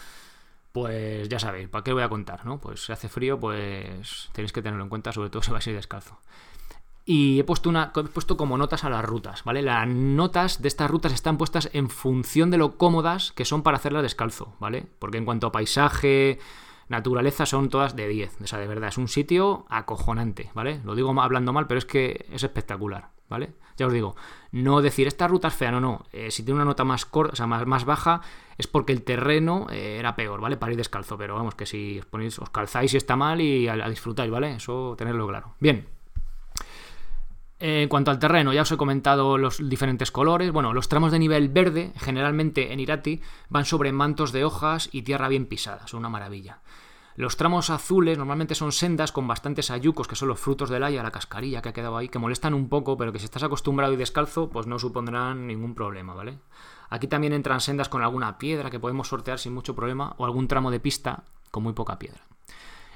pues 0.72 1.28
ya 1.28 1.38
sabéis, 1.38 1.68
¿para 1.68 1.84
qué 1.84 1.92
voy 1.92 2.02
a 2.02 2.08
contar, 2.08 2.46
no? 2.46 2.58
Pues 2.58 2.84
si 2.84 2.92
hace 2.92 3.08
frío, 3.08 3.38
pues 3.38 4.30
tenéis 4.32 4.52
que 4.52 4.62
tenerlo 4.62 4.84
en 4.84 4.88
cuenta, 4.88 5.12
sobre 5.12 5.30
todo 5.30 5.42
si 5.42 5.50
vais 5.50 5.66
a 5.66 5.70
ir 5.70 5.76
descalzo. 5.76 6.18
Y 7.04 7.40
he 7.40 7.44
puesto, 7.44 7.68
una, 7.68 7.92
he 7.96 8.02
puesto 8.04 8.36
como 8.36 8.56
notas 8.56 8.84
a 8.84 8.90
las 8.90 9.04
rutas, 9.04 9.42
¿vale? 9.42 9.60
Las 9.60 9.88
notas 9.88 10.62
de 10.62 10.68
estas 10.68 10.88
rutas 10.88 11.12
están 11.12 11.36
puestas 11.36 11.68
en 11.72 11.90
función 11.90 12.52
de 12.52 12.58
lo 12.58 12.78
cómodas 12.78 13.32
que 13.32 13.44
son 13.44 13.64
para 13.64 13.76
hacerlas 13.76 14.04
descalzo, 14.04 14.54
¿vale? 14.60 14.86
Porque 15.00 15.18
en 15.18 15.24
cuanto 15.24 15.48
a 15.48 15.52
paisaje, 15.52 16.38
naturaleza, 16.88 17.46
son 17.46 17.68
todas 17.68 17.96
de 17.96 18.08
10. 18.08 18.40
O 18.42 18.46
sea, 18.46 18.58
de 18.58 18.66
verdad, 18.66 18.88
es 18.88 18.98
un 18.98 19.08
sitio 19.08 19.66
acojonante, 19.68 20.50
¿vale? 20.54 20.80
Lo 20.84 20.94
digo 20.94 21.18
hablando 21.20 21.52
mal, 21.52 21.66
pero 21.66 21.78
es 21.78 21.84
que 21.84 22.26
es 22.30 22.42
espectacular, 22.42 23.10
¿vale? 23.28 23.52
Ya 23.76 23.86
os 23.86 23.92
digo, 23.92 24.14
no 24.50 24.82
decir 24.82 25.06
esta 25.06 25.28
ruta 25.28 25.48
es 25.48 25.54
fea, 25.54 25.70
no, 25.70 25.80
no. 25.80 26.04
Eh, 26.12 26.30
si 26.30 26.42
tiene 26.42 26.56
una 26.56 26.64
nota 26.64 26.84
más 26.84 27.04
corta, 27.06 27.32
o 27.32 27.36
sea, 27.36 27.46
más, 27.46 27.66
más 27.66 27.84
baja, 27.84 28.20
es 28.58 28.66
porque 28.66 28.92
el 28.92 29.02
terreno 29.02 29.66
eh, 29.70 29.96
era 29.98 30.14
peor, 30.16 30.40
¿vale? 30.40 30.56
Para 30.56 30.72
ir 30.72 30.78
descalzo, 30.78 31.16
pero 31.16 31.34
vamos, 31.34 31.54
que 31.54 31.66
si 31.66 31.98
os 31.98 32.06
ponéis, 32.06 32.38
os 32.38 32.50
calzáis 32.50 32.92
y 32.94 32.96
está 32.96 33.16
mal 33.16 33.40
y 33.40 33.68
a, 33.68 33.74
a 33.74 33.88
disfrutáis, 33.88 34.30
¿vale? 34.30 34.56
Eso 34.56 34.94
tenerlo 34.96 35.26
claro. 35.26 35.54
Bien. 35.60 35.86
En 37.64 37.88
cuanto 37.88 38.10
al 38.10 38.18
terreno, 38.18 38.52
ya 38.52 38.62
os 38.62 38.72
he 38.72 38.76
comentado 38.76 39.38
los 39.38 39.68
diferentes 39.68 40.10
colores. 40.10 40.50
Bueno, 40.50 40.72
los 40.72 40.88
tramos 40.88 41.12
de 41.12 41.20
nivel 41.20 41.48
verde, 41.48 41.92
generalmente 41.94 42.72
en 42.72 42.80
Irati, 42.80 43.22
van 43.50 43.64
sobre 43.64 43.92
mantos 43.92 44.32
de 44.32 44.44
hojas 44.44 44.88
y 44.90 45.02
tierra 45.02 45.28
bien 45.28 45.46
pisada, 45.46 45.86
son 45.86 46.00
una 46.00 46.08
maravilla. 46.08 46.58
Los 47.14 47.36
tramos 47.36 47.70
azules 47.70 48.18
normalmente 48.18 48.56
son 48.56 48.72
sendas 48.72 49.12
con 49.12 49.28
bastantes 49.28 49.70
ayucos, 49.70 50.08
que 50.08 50.16
son 50.16 50.26
los 50.26 50.40
frutos 50.40 50.70
del 50.70 50.82
haya, 50.82 51.04
la 51.04 51.12
cascarilla 51.12 51.62
que 51.62 51.68
ha 51.68 51.72
quedado 51.72 51.96
ahí, 51.96 52.08
que 52.08 52.18
molestan 52.18 52.52
un 52.52 52.68
poco, 52.68 52.96
pero 52.96 53.12
que 53.12 53.20
si 53.20 53.26
estás 53.26 53.44
acostumbrado 53.44 53.92
y 53.92 53.96
descalzo, 53.96 54.50
pues 54.50 54.66
no 54.66 54.80
supondrán 54.80 55.46
ningún 55.46 55.76
problema, 55.76 56.14
¿vale? 56.14 56.40
Aquí 56.90 57.06
también 57.06 57.32
entran 57.32 57.60
sendas 57.60 57.88
con 57.88 58.02
alguna 58.02 58.38
piedra 58.38 58.70
que 58.70 58.80
podemos 58.80 59.06
sortear 59.06 59.38
sin 59.38 59.54
mucho 59.54 59.76
problema, 59.76 60.16
o 60.18 60.24
algún 60.24 60.48
tramo 60.48 60.72
de 60.72 60.80
pista 60.80 61.22
con 61.52 61.62
muy 61.62 61.74
poca 61.74 61.96
piedra. 61.96 62.22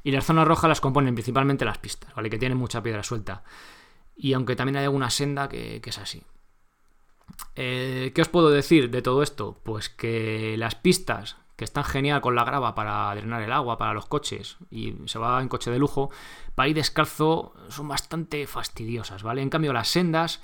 Y 0.02 0.10
las 0.10 0.24
zonas 0.24 0.48
rojas 0.48 0.68
las 0.68 0.80
componen 0.80 1.14
principalmente 1.14 1.64
las 1.64 1.78
pistas, 1.78 2.12
¿vale? 2.16 2.30
Que 2.30 2.38
tienen 2.38 2.58
mucha 2.58 2.82
piedra 2.82 3.04
suelta. 3.04 3.44
Y 4.16 4.32
aunque 4.32 4.56
también 4.56 4.76
hay 4.76 4.84
alguna 4.84 5.10
senda 5.10 5.48
que, 5.48 5.80
es 5.84 5.98
así. 5.98 6.22
Eh, 7.54 8.12
¿Qué 8.14 8.22
os 8.22 8.28
puedo 8.28 8.50
decir 8.50 8.90
de 8.90 9.02
todo 9.02 9.22
esto? 9.22 9.60
Pues 9.62 9.90
que 9.90 10.56
las 10.56 10.74
pistas, 10.74 11.36
que 11.56 11.64
están 11.64 11.84
genial 11.84 12.20
con 12.22 12.34
la 12.34 12.44
grava 12.44 12.74
para 12.74 13.14
drenar 13.14 13.42
el 13.42 13.52
agua 13.52 13.78
para 13.78 13.92
los 13.92 14.06
coches, 14.06 14.56
y 14.70 14.94
se 15.04 15.18
va 15.18 15.40
en 15.42 15.48
coche 15.48 15.70
de 15.70 15.78
lujo, 15.78 16.10
para 16.54 16.68
ir 16.68 16.76
descalzo 16.76 17.54
son 17.68 17.88
bastante 17.88 18.46
fastidiosas, 18.46 19.22
¿vale? 19.22 19.42
En 19.42 19.50
cambio, 19.50 19.72
las 19.72 19.88
sendas, 19.88 20.40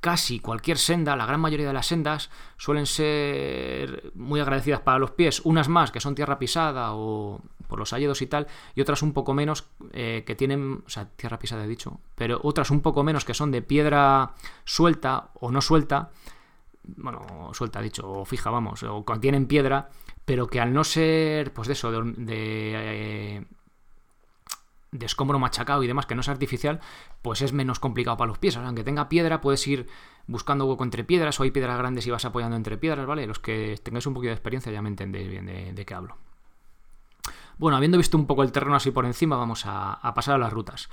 casi 0.00 0.40
cualquier 0.40 0.78
senda, 0.78 1.14
la 1.14 1.26
gran 1.26 1.40
mayoría 1.40 1.68
de 1.68 1.72
las 1.72 1.86
sendas, 1.86 2.28
suelen 2.56 2.86
ser 2.86 4.10
muy 4.16 4.40
agradecidas 4.40 4.80
para 4.80 4.98
los 4.98 5.12
pies, 5.12 5.40
unas 5.44 5.68
más 5.68 5.92
que 5.92 6.00
son 6.00 6.16
tierra 6.16 6.40
pisada 6.40 6.94
o 6.94 7.40
por 7.72 7.78
los 7.78 7.94
hayedos 7.94 8.20
y 8.20 8.26
tal, 8.26 8.48
y 8.74 8.82
otras 8.82 9.00
un 9.00 9.14
poco 9.14 9.32
menos 9.32 9.64
eh, 9.94 10.24
que 10.26 10.34
tienen, 10.34 10.82
o 10.86 10.90
sea, 10.90 11.06
tierra 11.08 11.38
pisada 11.38 11.64
he 11.64 11.66
dicho, 11.66 12.00
pero 12.14 12.38
otras 12.42 12.70
un 12.70 12.82
poco 12.82 13.02
menos 13.02 13.24
que 13.24 13.32
son 13.32 13.50
de 13.50 13.62
piedra 13.62 14.34
suelta 14.66 15.30
o 15.40 15.50
no 15.50 15.62
suelta, 15.62 16.10
bueno, 16.82 17.48
suelta 17.54 17.80
dicho, 17.80 18.06
o 18.06 18.26
fija, 18.26 18.50
vamos, 18.50 18.82
o 18.82 19.06
contienen 19.06 19.46
piedra, 19.46 19.88
pero 20.26 20.48
que 20.48 20.60
al 20.60 20.74
no 20.74 20.84
ser, 20.84 21.54
pues 21.54 21.66
de 21.66 21.72
eso, 21.72 21.90
de, 21.90 22.12
de, 22.12 23.46
de 24.90 25.06
escombro 25.06 25.38
machacado 25.38 25.82
y 25.82 25.86
demás, 25.86 26.04
que 26.04 26.14
no 26.14 26.20
es 26.20 26.28
artificial, 26.28 26.78
pues 27.22 27.40
es 27.40 27.54
menos 27.54 27.78
complicado 27.78 28.18
para 28.18 28.28
los 28.28 28.38
pies. 28.38 28.58
aunque 28.58 28.84
tenga 28.84 29.08
piedra, 29.08 29.40
puedes 29.40 29.66
ir 29.66 29.86
buscando 30.26 30.66
hueco 30.66 30.84
entre 30.84 31.04
piedras, 31.04 31.40
o 31.40 31.44
hay 31.44 31.52
piedras 31.52 31.78
grandes 31.78 32.06
y 32.06 32.10
vas 32.10 32.26
apoyando 32.26 32.54
entre 32.54 32.76
piedras, 32.76 33.06
¿vale? 33.06 33.26
Los 33.26 33.38
que 33.38 33.80
tengáis 33.82 34.06
un 34.06 34.12
poquito 34.12 34.28
de 34.28 34.34
experiencia 34.34 34.70
ya 34.70 34.82
me 34.82 34.90
entendéis 34.90 35.30
bien 35.30 35.46
de 35.46 35.86
qué 35.86 35.94
hablo. 35.94 36.18
Bueno, 37.62 37.76
habiendo 37.76 37.96
visto 37.96 38.18
un 38.18 38.26
poco 38.26 38.42
el 38.42 38.50
terreno 38.50 38.74
así 38.74 38.90
por 38.90 39.06
encima, 39.06 39.36
vamos 39.36 39.62
a, 39.66 40.12
pasar 40.16 40.34
a 40.34 40.38
las 40.38 40.52
rutas. 40.52 40.88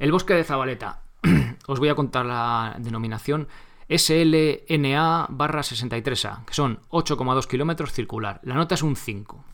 El 0.00 0.10
bosque 0.10 0.34
de 0.34 0.42
Zabaleta. 0.42 1.02
Os 1.68 1.78
voy 1.78 1.88
a 1.88 1.94
contar 1.94 2.26
la 2.26 2.74
denominación 2.80 3.46
SLNA 3.88 5.28
barra 5.28 5.60
63A, 5.60 6.44
que 6.46 6.52
son 6.52 6.80
8,2 6.88 7.46
kilómetros 7.46 7.92
circular. 7.92 8.40
La 8.42 8.56
nota 8.56 8.74
es 8.74 8.82
un 8.82 8.96
5. 8.96 9.44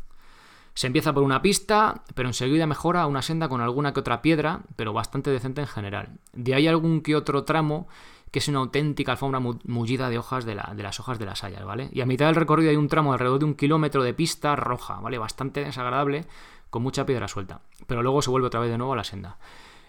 Se 0.73 0.87
empieza 0.87 1.13
por 1.13 1.25
una 1.25 1.43
pista, 1.43 2.05
pero 2.15 2.31
enseguida 2.31 2.67
mejora 2.67 3.03
a 3.03 3.07
una 3.07 3.21
senda 3.21 3.51
con 3.51 3.61
alguna 3.61 3.93
que 3.93 4.01
otra 4.01 4.23
piedra, 4.23 4.63
pero 4.77 4.95
bastante 4.95 5.29
decente 5.29 5.61
en 5.61 5.67
general. 5.67 6.09
De 6.33 6.55
ahí 6.55 6.67
algún 6.67 7.03
que 7.03 7.17
otro 7.17 7.45
tramo 7.45 7.87
que 8.31 8.41
es 8.41 8.49
una 8.49 8.59
auténtica 8.59 9.13
alfombra 9.13 9.41
mullida 9.41 10.11
de 10.11 10.19
hojas 10.19 10.45
de, 10.45 10.55
las 10.55 11.01
hojas 11.01 11.19
de 11.19 11.27
las 11.27 11.45
hayas, 11.45 11.65
¿vale? 11.65 11.89
Y 11.93 12.01
a 12.01 12.07
mitad 12.07 12.27
del 12.27 12.35
recorrido 12.35 12.71
hay 12.71 12.77
un 12.77 12.89
tramo 12.89 13.11
de 13.11 13.15
alrededor 13.15 13.39
de 13.39 13.45
un 13.45 13.55
kilómetro 13.55 14.03
de 14.03 14.15
pista 14.15 14.57
roja, 14.57 15.01
¿vale? 15.01 15.19
Bastante 15.19 15.65
desagradable, 15.65 16.25
con 16.71 16.83
mucha 16.83 17.07
piedra 17.07 17.29
suelta. 17.29 17.61
Pero 17.87 18.03
luego 18.03 18.23
se 18.23 18.31
vuelve 18.31 18.49
otra 18.49 18.61
vez 18.61 18.71
de 18.71 18.79
nuevo 18.79 18.93
a 18.93 18.97
la 18.97 19.05
senda. 19.05 19.39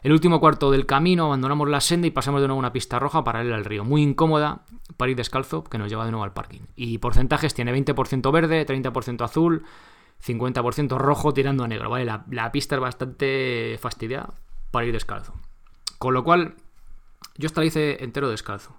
El 0.03 0.11
último 0.11 0.39
cuarto 0.39 0.71
del 0.71 0.85
camino 0.85 1.25
abandonamos 1.25 1.67
la 1.67 1.81
senda 1.81 2.07
y 2.07 2.11
pasamos 2.11 2.41
de 2.41 2.47
nuevo 2.47 2.59
a 2.59 2.59
una 2.59 2.73
pista 2.73 2.99
roja 2.99 3.23
paralela 3.23 3.55
al 3.55 3.65
río. 3.65 3.83
Muy 3.83 4.03
incómoda 4.03 4.61
para 4.95 5.11
ir 5.11 5.17
descalzo, 5.17 5.63
que 5.63 5.77
nos 5.77 5.89
lleva 5.89 6.05
de 6.05 6.11
nuevo 6.11 6.23
al 6.23 6.33
parking. 6.33 6.61
Y 6.75 6.99
porcentajes 6.99 7.53
tiene 7.53 7.73
20% 7.73 8.31
verde, 8.31 8.65
30% 8.65 9.25
azul, 9.25 9.63
50% 10.25 10.97
rojo 10.97 11.33
tirando 11.33 11.63
a 11.63 11.67
negro, 11.67 11.89
¿vale? 11.89 12.05
La, 12.05 12.23
la 12.29 12.51
pista 12.51 12.75
es 12.75 12.81
bastante 12.81 13.77
fastidiada 13.81 14.29
para 14.71 14.85
ir 14.85 14.93
descalzo. 14.93 15.33
Con 15.97 16.13
lo 16.13 16.23
cual, 16.23 16.55
yo 17.37 17.47
esta 17.47 17.61
la 17.61 17.67
hice 17.67 18.03
entero 18.03 18.29
descalzo. 18.29 18.75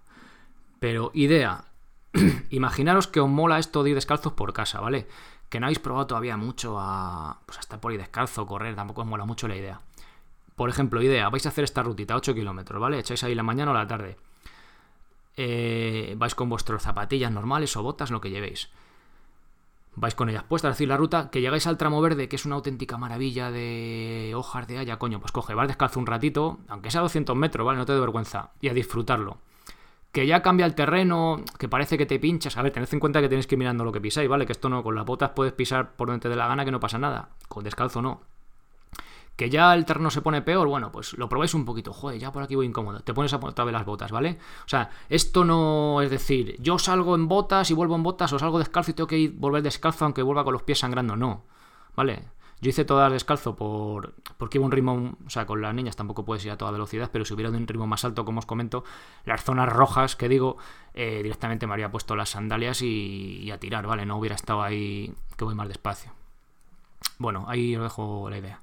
Pero 0.81 1.11
idea, 1.15 1.65
imaginaros 2.51 3.07
que 3.07 3.21
os 3.21 3.29
mola 3.29 3.59
esto 3.59 3.83
de 3.83 3.91
ir 3.91 3.95
descalzos 3.95 4.33
por 4.33 4.53
casa, 4.53 4.81
¿vale? 4.81 5.09
Que 5.49 5.61
no 5.61 5.67
habéis 5.67 5.79
probado 5.79 6.07
todavía 6.07 6.37
mucho 6.37 6.77
a. 6.79 7.41
Pues 7.47 7.59
hasta 7.59 7.81
por 7.81 7.93
ir 7.93 7.99
descalzo, 7.99 8.47
correr, 8.47 8.75
tampoco 8.75 9.03
os 9.03 9.07
mola 9.07 9.25
mucho 9.25 9.49
la 9.49 9.57
idea. 9.57 9.81
Por 10.57 10.71
ejemplo, 10.71 11.03
idea, 11.03 11.29
vais 11.29 11.47
a 11.47 11.51
hacer 11.51 11.65
esta 11.65 11.83
rutita, 11.83 12.17
8 12.17 12.35
kilómetros, 12.35 12.81
¿vale? 12.81 12.99
Echáis 12.99 13.23
ahí 13.25 13.35
la 13.35 13.43
mañana 13.43 13.71
o 13.71 13.75
la 13.75 13.87
tarde. 13.87 14.17
Eh, 15.37 16.15
vais 16.19 16.35
con 16.35 16.49
vuestras 16.49 16.83
zapatillas 16.83 17.31
normales 17.31 17.77
o 17.77 17.83
botas, 17.83 18.11
lo 18.11 18.21
que 18.21 18.31
llevéis 18.31 18.71
vais 19.95 20.15
con 20.15 20.29
ellas 20.29 20.45
puestas, 20.45 20.71
es 20.71 20.77
decir, 20.77 20.89
la 20.89 20.97
ruta, 20.97 21.31
que 21.31 21.41
llegáis 21.41 21.67
al 21.67 21.77
tramo 21.77 22.01
verde, 22.01 22.29
que 22.29 22.37
es 22.37 22.47
una 22.47 22.57
auténtica 22.57 22.97
maravilla 22.99 23.51
de 23.51 24.33
hojas 24.37 24.67
de 24.67 24.79
haya, 24.79 24.99
coño, 24.99 25.21
pues 25.21 25.33
coge, 25.33 25.55
vas 25.55 25.69
descalzo 25.69 26.01
un 26.01 26.07
ratito, 26.07 26.59
aunque 26.69 26.91
sea 26.91 27.01
200 27.01 27.37
metros, 27.37 27.67
¿vale? 27.67 27.79
No 27.79 27.87
te 27.87 27.93
dé 27.93 28.01
vergüenza, 28.01 28.51
y 28.61 28.69
a 28.69 28.75
disfrutarlo. 28.75 29.39
Que 30.13 30.27
ya 30.27 30.41
cambia 30.41 30.67
el 30.67 30.75
terreno, 30.75 31.43
que 31.59 31.69
parece 31.69 31.99
que 31.99 32.07
te 32.07 32.19
pinchas, 32.19 32.57
a 32.57 32.63
ver, 32.63 32.73
tened 32.73 32.89
en 32.91 33.01
cuenta 33.01 33.21
que 33.21 33.29
tenéis 33.29 33.47
que 33.47 33.57
ir 33.57 33.59
mirando 33.59 33.85
lo 33.85 33.93
que 33.93 34.01
pisáis, 34.01 34.29
¿vale? 34.29 34.47
Que 34.47 34.53
esto 34.53 34.69
no, 34.69 34.83
con 34.83 34.95
las 34.95 35.05
botas 35.05 35.31
puedes 35.31 35.53
pisar 35.53 35.93
por 35.97 36.09
donde 36.09 36.23
te 36.23 36.29
dé 36.29 36.37
la 36.37 36.49
gana, 36.49 36.65
que 36.65 36.71
no 36.71 36.81
pasa 36.81 36.99
nada, 36.99 37.31
con 37.49 37.65
descalzo 37.65 38.01
no. 38.01 38.23
Que 39.39 39.49
ya 39.49 39.73
el 39.73 39.85
terreno 39.85 40.11
se 40.11 40.21
pone 40.21 40.43
peor, 40.43 40.67
bueno, 40.67 40.91
pues 40.91 41.13
lo 41.13 41.29
probáis 41.29 41.55
un 41.55 41.65
poquito. 41.65 41.93
Joder, 41.93 42.19
ya 42.19 42.33
por 42.33 42.43
aquí 42.43 42.57
voy 42.57 42.67
incómodo. 42.67 42.99
Te 42.99 43.15
pones 43.15 43.33
a 43.33 43.37
otra 43.37 43.65
vez 43.65 43.73
las 43.73 43.85
botas, 43.85 44.11
¿vale? 44.11 44.37
O 44.65 44.69
sea, 44.69 44.91
esto 45.09 45.45
no 45.45 46.03
es 46.03 46.11
decir, 46.11 46.57
yo 46.59 46.77
salgo 46.81 47.15
en 47.15 47.29
botas 47.29 47.71
y 47.71 47.75
vuelvo 47.75 47.95
en 47.95 48.03
botas, 48.03 48.33
o 48.33 48.39
salgo 48.41 48.59
descalzo 48.59 48.91
y 48.91 48.95
tengo 48.95 49.07
que 49.07 49.17
ir, 49.17 49.35
volver 49.37 49.63
descalzo 49.63 50.05
aunque 50.05 50.23
vuelva 50.23 50.43
con 50.43 50.55
los 50.55 50.65
pies 50.65 50.81
sangrando. 50.81 51.15
No, 51.15 51.45
¿vale? 51.95 52.25
Yo 52.61 52.71
hice 52.71 52.85
todas 52.85 53.13
descalzo 53.13 53.55
por 53.55 54.15
porque 54.39 54.59
iba 54.59 54.67
un 54.67 54.73
ritmo, 54.73 55.17
o 55.25 55.31
sea, 55.31 55.47
con 55.47 55.63
las 55.63 55.73
niñas 55.73 55.95
tampoco 55.95 56.25
puedes 56.25 56.45
ir 56.45 56.51
a 56.51 56.59
toda 56.59 56.73
velocidad, 56.73 57.09
pero 57.13 57.25
si 57.25 57.33
hubiera 57.35 57.51
un 57.51 57.69
ritmo 57.69 57.87
más 57.87 58.05
alto, 58.05 58.25
como 58.25 58.41
os 58.41 58.47
comento, 58.47 58.83
las 59.25 59.45
zonas 59.45 59.69
rojas 59.69 60.17
que 60.17 60.29
digo, 60.29 60.57
eh, 60.95 61.21
directamente 61.23 61.69
me 61.69 61.75
habría 61.75 61.93
puesto 61.93 62.17
las 62.17 62.31
sandalias 62.31 62.83
y, 62.83 63.49
a 63.53 63.61
tirar, 63.61 63.87
¿vale? 63.87 64.05
No 64.05 64.17
hubiera 64.19 64.35
estado 64.35 64.63
ahí 64.63 65.15
que 65.37 65.45
voy 65.45 65.55
más 65.55 65.69
despacio. 65.69 66.13
Bueno, 67.19 67.45
ahí 67.47 67.77
os 67.77 67.83
dejo 67.85 68.29
la 68.29 68.39
idea. 68.39 68.61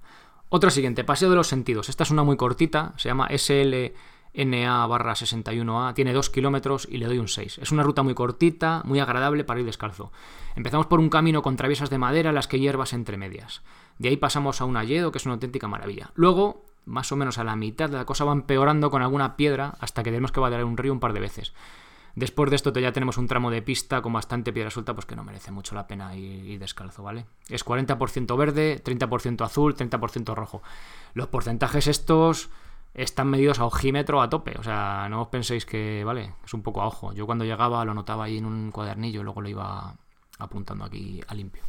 Otra 0.49 0.69
siguiente, 0.69 1.03
Paseo 1.03 1.29
de 1.29 1.35
los 1.35 1.47
Sentidos. 1.47 1.89
Esta 1.89 2.03
es 2.03 2.11
una 2.11 2.23
muy 2.23 2.37
cortita, 2.37 2.93
se 2.97 3.09
llama 3.09 3.27
SLNA 3.35 4.85
barra 4.85 5.13
61A, 5.13 5.95
tiene 5.95 6.13
2 6.13 6.29
kilómetros 6.29 6.87
y 6.89 6.97
le 6.97 7.07
doy 7.07 7.17
un 7.17 7.27
6. 7.27 7.57
Es 7.57 7.71
una 7.71 7.81
ruta 7.81 8.03
muy 8.03 8.13
cortita, 8.13 8.83
muy 8.85 8.99
agradable 8.99 9.43
para 9.43 9.59
ir 9.59 9.65
descalzo. 9.65 10.11
Empezamos 10.55 10.85
por 10.85 10.99
un 10.99 11.09
camino 11.09 11.41
con 11.41 11.57
traviesas 11.57 11.89
de 11.89 11.97
madera, 11.97 12.31
las 12.31 12.47
que 12.47 12.59
hierbas 12.59 12.93
entre 12.93 13.17
medias. 13.17 13.63
De 13.97 14.09
ahí 14.09 14.17
pasamos 14.17 14.61
a 14.61 14.65
un 14.65 14.77
alledo, 14.77 15.11
que 15.11 15.17
es 15.17 15.25
una 15.25 15.33
auténtica 15.33 15.67
maravilla. 15.67 16.11
Luego, 16.13 16.63
más 16.85 17.11
o 17.11 17.15
menos 17.15 17.39
a 17.39 17.43
la 17.43 17.55
mitad 17.55 17.89
de 17.89 17.97
la 17.97 18.05
cosa 18.05 18.23
va 18.23 18.31
empeorando 18.31 18.91
con 18.91 19.01
alguna 19.01 19.35
piedra 19.35 19.75
hasta 19.79 20.03
que 20.03 20.11
tenemos 20.11 20.31
que 20.31 20.39
valer 20.39 20.63
un 20.63 20.77
río 20.77 20.93
un 20.93 20.99
par 20.99 21.13
de 21.13 21.21
veces. 21.21 21.53
Después 22.15 22.49
de 22.49 22.55
esto 22.55 22.71
ya 22.79 22.93
tenemos 22.93 23.17
un 23.17 23.27
tramo 23.27 23.51
de 23.51 23.61
pista 23.61 24.01
con 24.01 24.13
bastante 24.13 24.53
piedra 24.53 24.71
suelta, 24.71 24.93
pues 24.93 25.05
que 25.05 25.17
no 25.17 25.23
merece 25.23 25.51
mucho 25.51 25.75
la 25.75 25.85
pena 25.85 26.15
ir, 26.15 26.57
descalzo, 26.59 27.03
¿vale? 27.03 27.25
Es 27.49 27.65
40% 27.65 28.37
verde, 28.37 28.81
30% 28.81 29.43
azul, 29.43 29.75
30% 29.75 30.33
rojo. 30.33 30.63
Los 31.13 31.27
porcentajes 31.27 31.87
estos 31.87 32.49
están 32.93 33.27
medidos 33.27 33.59
a 33.59 33.65
ojímetro 33.65 34.21
a 34.21 34.29
tope, 34.29 34.55
o 34.57 34.63
sea, 34.63 35.07
no 35.09 35.23
os 35.23 35.27
penséis 35.27 35.65
que, 35.65 36.03
¿vale? 36.05 36.35
Es 36.45 36.53
un 36.53 36.63
poco 36.63 36.81
a 36.81 36.87
ojo. 36.87 37.11
Yo 37.11 37.25
cuando 37.25 37.43
llegaba 37.43 37.83
lo 37.83 37.93
notaba 37.93 38.23
ahí 38.23 38.37
en 38.37 38.45
un 38.45 38.71
cuadernillo 38.71 39.21
luego 39.21 39.41
lo 39.41 39.49
iba 39.49 39.93
apuntando 40.39 40.85
aquí 40.85 41.19
a 41.27 41.35
limpio. 41.35 41.63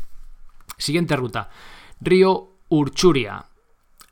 Siguiente 0.78 1.16
ruta, 1.16 1.50
Río 2.00 2.50
Urchuria. 2.68 3.46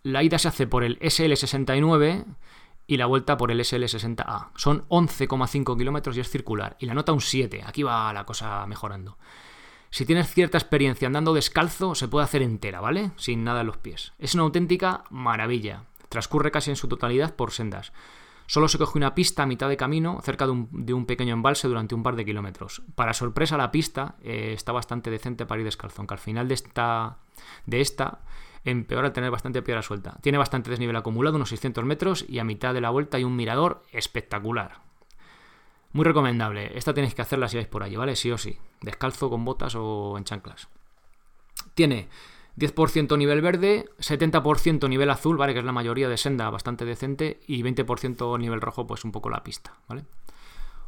La 0.03 0.23
ida 0.25 0.39
se 0.39 0.49
hace 0.49 0.67
por 0.67 0.83
el 0.83 0.99
SL69 0.99 2.25
y 2.87 2.97
la 2.97 3.07
vuelta 3.07 3.37
por 3.37 3.51
el 3.51 3.61
SL60A. 3.61 4.51
Son 4.57 4.87
11,5 4.89 5.77
kilómetros 5.77 6.17
y 6.17 6.21
es 6.21 6.29
circular. 6.29 6.77
Y 6.79 6.87
la 6.87 6.95
nota 6.95 7.13
un 7.13 7.21
7. 7.21 7.63
Aquí 7.67 7.83
va 7.83 8.13
la 8.13 8.25
cosa 8.25 8.67
mejorando. 8.67 9.19
Si 9.91 10.05
tienes 10.05 10.29
cierta 10.33 10.59
experiencia 10.59 11.07
andando 11.07 11.35
descalzo, 11.35 11.95
se 11.95 12.09
puede 12.09 12.25
hacer 12.25 12.43
entera, 12.43 12.81
¿vale? 12.81 13.13
Sin 13.17 13.45
nada 13.45 13.61
en 13.61 13.69
los 13.69 13.77
pies. 13.77 14.13
Es 14.19 14.35
una 14.35 14.43
auténtica 14.43 15.05
maravilla. 15.11 15.85
Transcurre 16.09 16.51
casi 16.51 16.71
en 16.71 16.77
su 16.77 16.89
totalidad 16.89 17.37
por 17.37 17.53
sendas. 17.53 17.93
Solo 18.47 18.69
se 18.69 18.77
coge 18.77 18.99
una 18.99 19.15
pista 19.15 19.45
a 19.45 19.47
mitad 19.47 19.69
de 19.69 19.77
camino, 19.77 20.21
cerca 20.23 20.47
de 20.47 20.93
un, 20.93 21.07
pequeño 21.07 21.33
embalse 21.33 21.67
durante 21.67 21.95
un 21.95 22.03
par 22.03 22.17
de 22.17 22.25
kilómetros. 22.25 22.83
Para 22.95 23.15
sorpresa, 23.15 23.57
la 23.57 23.71
pista 23.71 24.17
eh, 24.23 24.53
está 24.53 24.73
bastante 24.73 25.11
decente 25.11 25.47
para 25.47 25.61
ir 25.61 25.65
descalzo, 25.65 26.03
aunque 26.03 26.15
al 26.15 26.21
final 26.21 26.49
de 26.49 26.55
esta, 26.55 27.19
de 27.65 27.81
esta 27.81 28.21
empeora 28.65 29.09
al 29.09 29.13
tener 29.13 29.31
bastante 29.31 29.63
piedra 29.63 29.83
suelta. 29.83 30.17
Tiene 30.23 30.39
bastante 30.39 30.71
desnivel 30.71 30.97
acumulado, 30.97 31.37
unos 31.37 31.51
600 31.51 31.85
metros, 31.85 32.25
y 32.29 32.39
a 32.39 32.45
mitad 32.45 32.75
de 32.75 32.81
la 32.81 32.91
vuelta 32.91 33.17
hay 33.17 33.25
un 33.25 33.37
mirador 33.37 33.83
espectacular. 33.93 34.79
Muy 35.93 36.05
recomendable. 36.05 36.77
Esta 36.77 36.95
tenéis 36.95 37.15
que 37.15 37.23
hacerla 37.23 37.49
si 37.49 37.57
vais 37.57 37.69
por 37.69 37.83
allí, 37.83 37.97
¿vale? 37.97 38.17
Sí 38.17 38.31
o 38.31 38.39
sí. 38.39 38.59
Descalzo 38.81 39.31
con 39.31 39.45
botas 39.45 39.75
o 39.77 40.17
en 40.19 40.25
chanclas. 40.25 40.69
Tiene 41.75 42.09
10% 42.57 43.17
nivel 43.19 43.41
verde, 43.41 43.89
70% 43.99 44.89
nivel 44.89 45.11
azul, 45.11 45.37
¿vale? 45.37 45.53
Que 45.53 45.61
es 45.61 45.65
la 45.65 45.73
mayoría 45.73 46.09
de 46.09 46.17
senda 46.17 46.51
bastante 46.51 46.85
decente, 46.85 47.41
y 47.47 47.63
20% 47.63 48.39
nivel 48.39 48.61
rojo, 48.61 48.87
pues 48.87 49.05
un 49.05 49.13
poco 49.13 49.31
la 49.31 49.45
pista, 49.45 49.75
¿vale? 49.89 50.05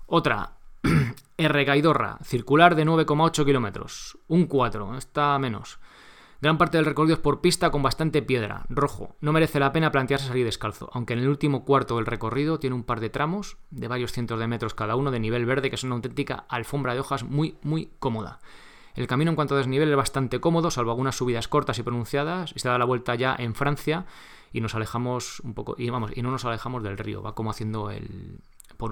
Otra, 0.07 0.53
R. 1.37 1.65
Gaidorra, 1.65 2.19
circular 2.23 2.75
de 2.75 2.87
9,8 2.87 3.45
kilómetros. 3.45 4.19
Un 4.29 4.47
4, 4.47 4.97
está 4.97 5.39
menos. 5.39 5.79
Gran 6.41 6.59
parte 6.59 6.77
del 6.77 6.85
recorrido 6.85 7.15
es 7.15 7.21
por 7.21 7.41
pista 7.41 7.71
con 7.71 7.83
bastante 7.83 8.21
piedra, 8.21 8.67
rojo. 8.69 9.17
No 9.21 9.33
merece 9.33 9.59
la 9.59 9.73
pena 9.73 9.91
plantearse 9.91 10.27
salir 10.27 10.45
descalzo, 10.45 10.91
aunque 10.93 11.15
en 11.15 11.21
el 11.21 11.29
último 11.29 11.65
cuarto 11.65 11.97
del 11.97 12.07
recorrido 12.07 12.59
tiene 12.59 12.77
un 12.77 12.85
par 12.85 13.01
de 13.01 13.09
tramos 13.09 13.57
de 13.71 13.89
varios 13.89 14.13
cientos 14.13 14.39
de 14.39 14.47
metros 14.47 14.75
cada 14.75 14.97
uno 14.97 15.11
de 15.11 15.21
nivel 15.21 15.47
verde, 15.47 15.71
que 15.71 15.77
es 15.77 15.85
una 15.85 15.95
auténtica 15.95 16.45
alfombra 16.49 16.95
de 16.95 17.01
hojas 17.01 17.25
muy, 17.25 17.57
muy 17.63 17.91
cómoda. 17.99 18.41
El 18.95 19.07
camino 19.07 19.31
en 19.31 19.37
cuanto 19.37 19.55
a 19.55 19.59
desnivel 19.59 19.91
es 19.91 19.97
bastante 19.97 20.41
cómodo, 20.41 20.71
salvo 20.71 20.91
algunas 20.91 21.17
subidas 21.17 21.49
cortas 21.49 21.79
y 21.79 21.83
pronunciadas, 21.83 22.53
y 22.55 22.59
se 22.59 22.69
da 22.69 22.79
la 22.79 22.85
vuelta 22.85 23.15
ya 23.15 23.35
en 23.39 23.55
Francia 23.55 24.07
y 24.53 24.61
nos 24.61 24.75
alejamos 24.75 25.41
un 25.41 25.55
poco, 25.55 25.75
y 25.79 25.91
vamos, 25.91 26.13
y 26.15 26.23
no 26.23 26.31
nos 26.31 26.45
alejamos 26.45 26.83
del 26.83 26.97
río, 26.97 27.23
va 27.23 27.35
como 27.35 27.51
haciendo 27.51 27.91
el... 27.91 28.41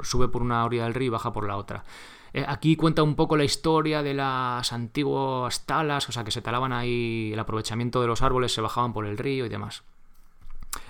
sube 0.03 0.29
por 0.29 0.43
una 0.43 0.65
orilla 0.65 0.85
del 0.85 0.95
río 0.95 1.07
y 1.07 1.11
baja 1.11 1.33
por 1.33 1.47
la 1.47 1.57
otra. 1.57 1.85
Eh, 2.33 2.45
aquí 2.47 2.75
cuenta 2.75 3.03
un 3.03 3.15
poco 3.15 3.37
la 3.37 3.45
historia 3.45 4.03
de 4.03 4.13
las 4.13 4.73
antiguas 4.73 5.67
talas, 5.67 6.09
o 6.09 6.13
sea, 6.13 6.25
que 6.25 6.33
se 6.33 6.43
talaban 6.43 6.73
ahí, 6.73 7.31
el 7.33 7.39
aprovechamiento 7.39 8.01
de 8.01 8.09
los 8.09 8.23
árboles, 8.23 8.53
se 8.53 8.61
bajaban 8.61 8.93
por 8.93 9.07
el 9.07 9.17
río 9.17 9.47
y 9.47 9.49
demás. 9.49 9.85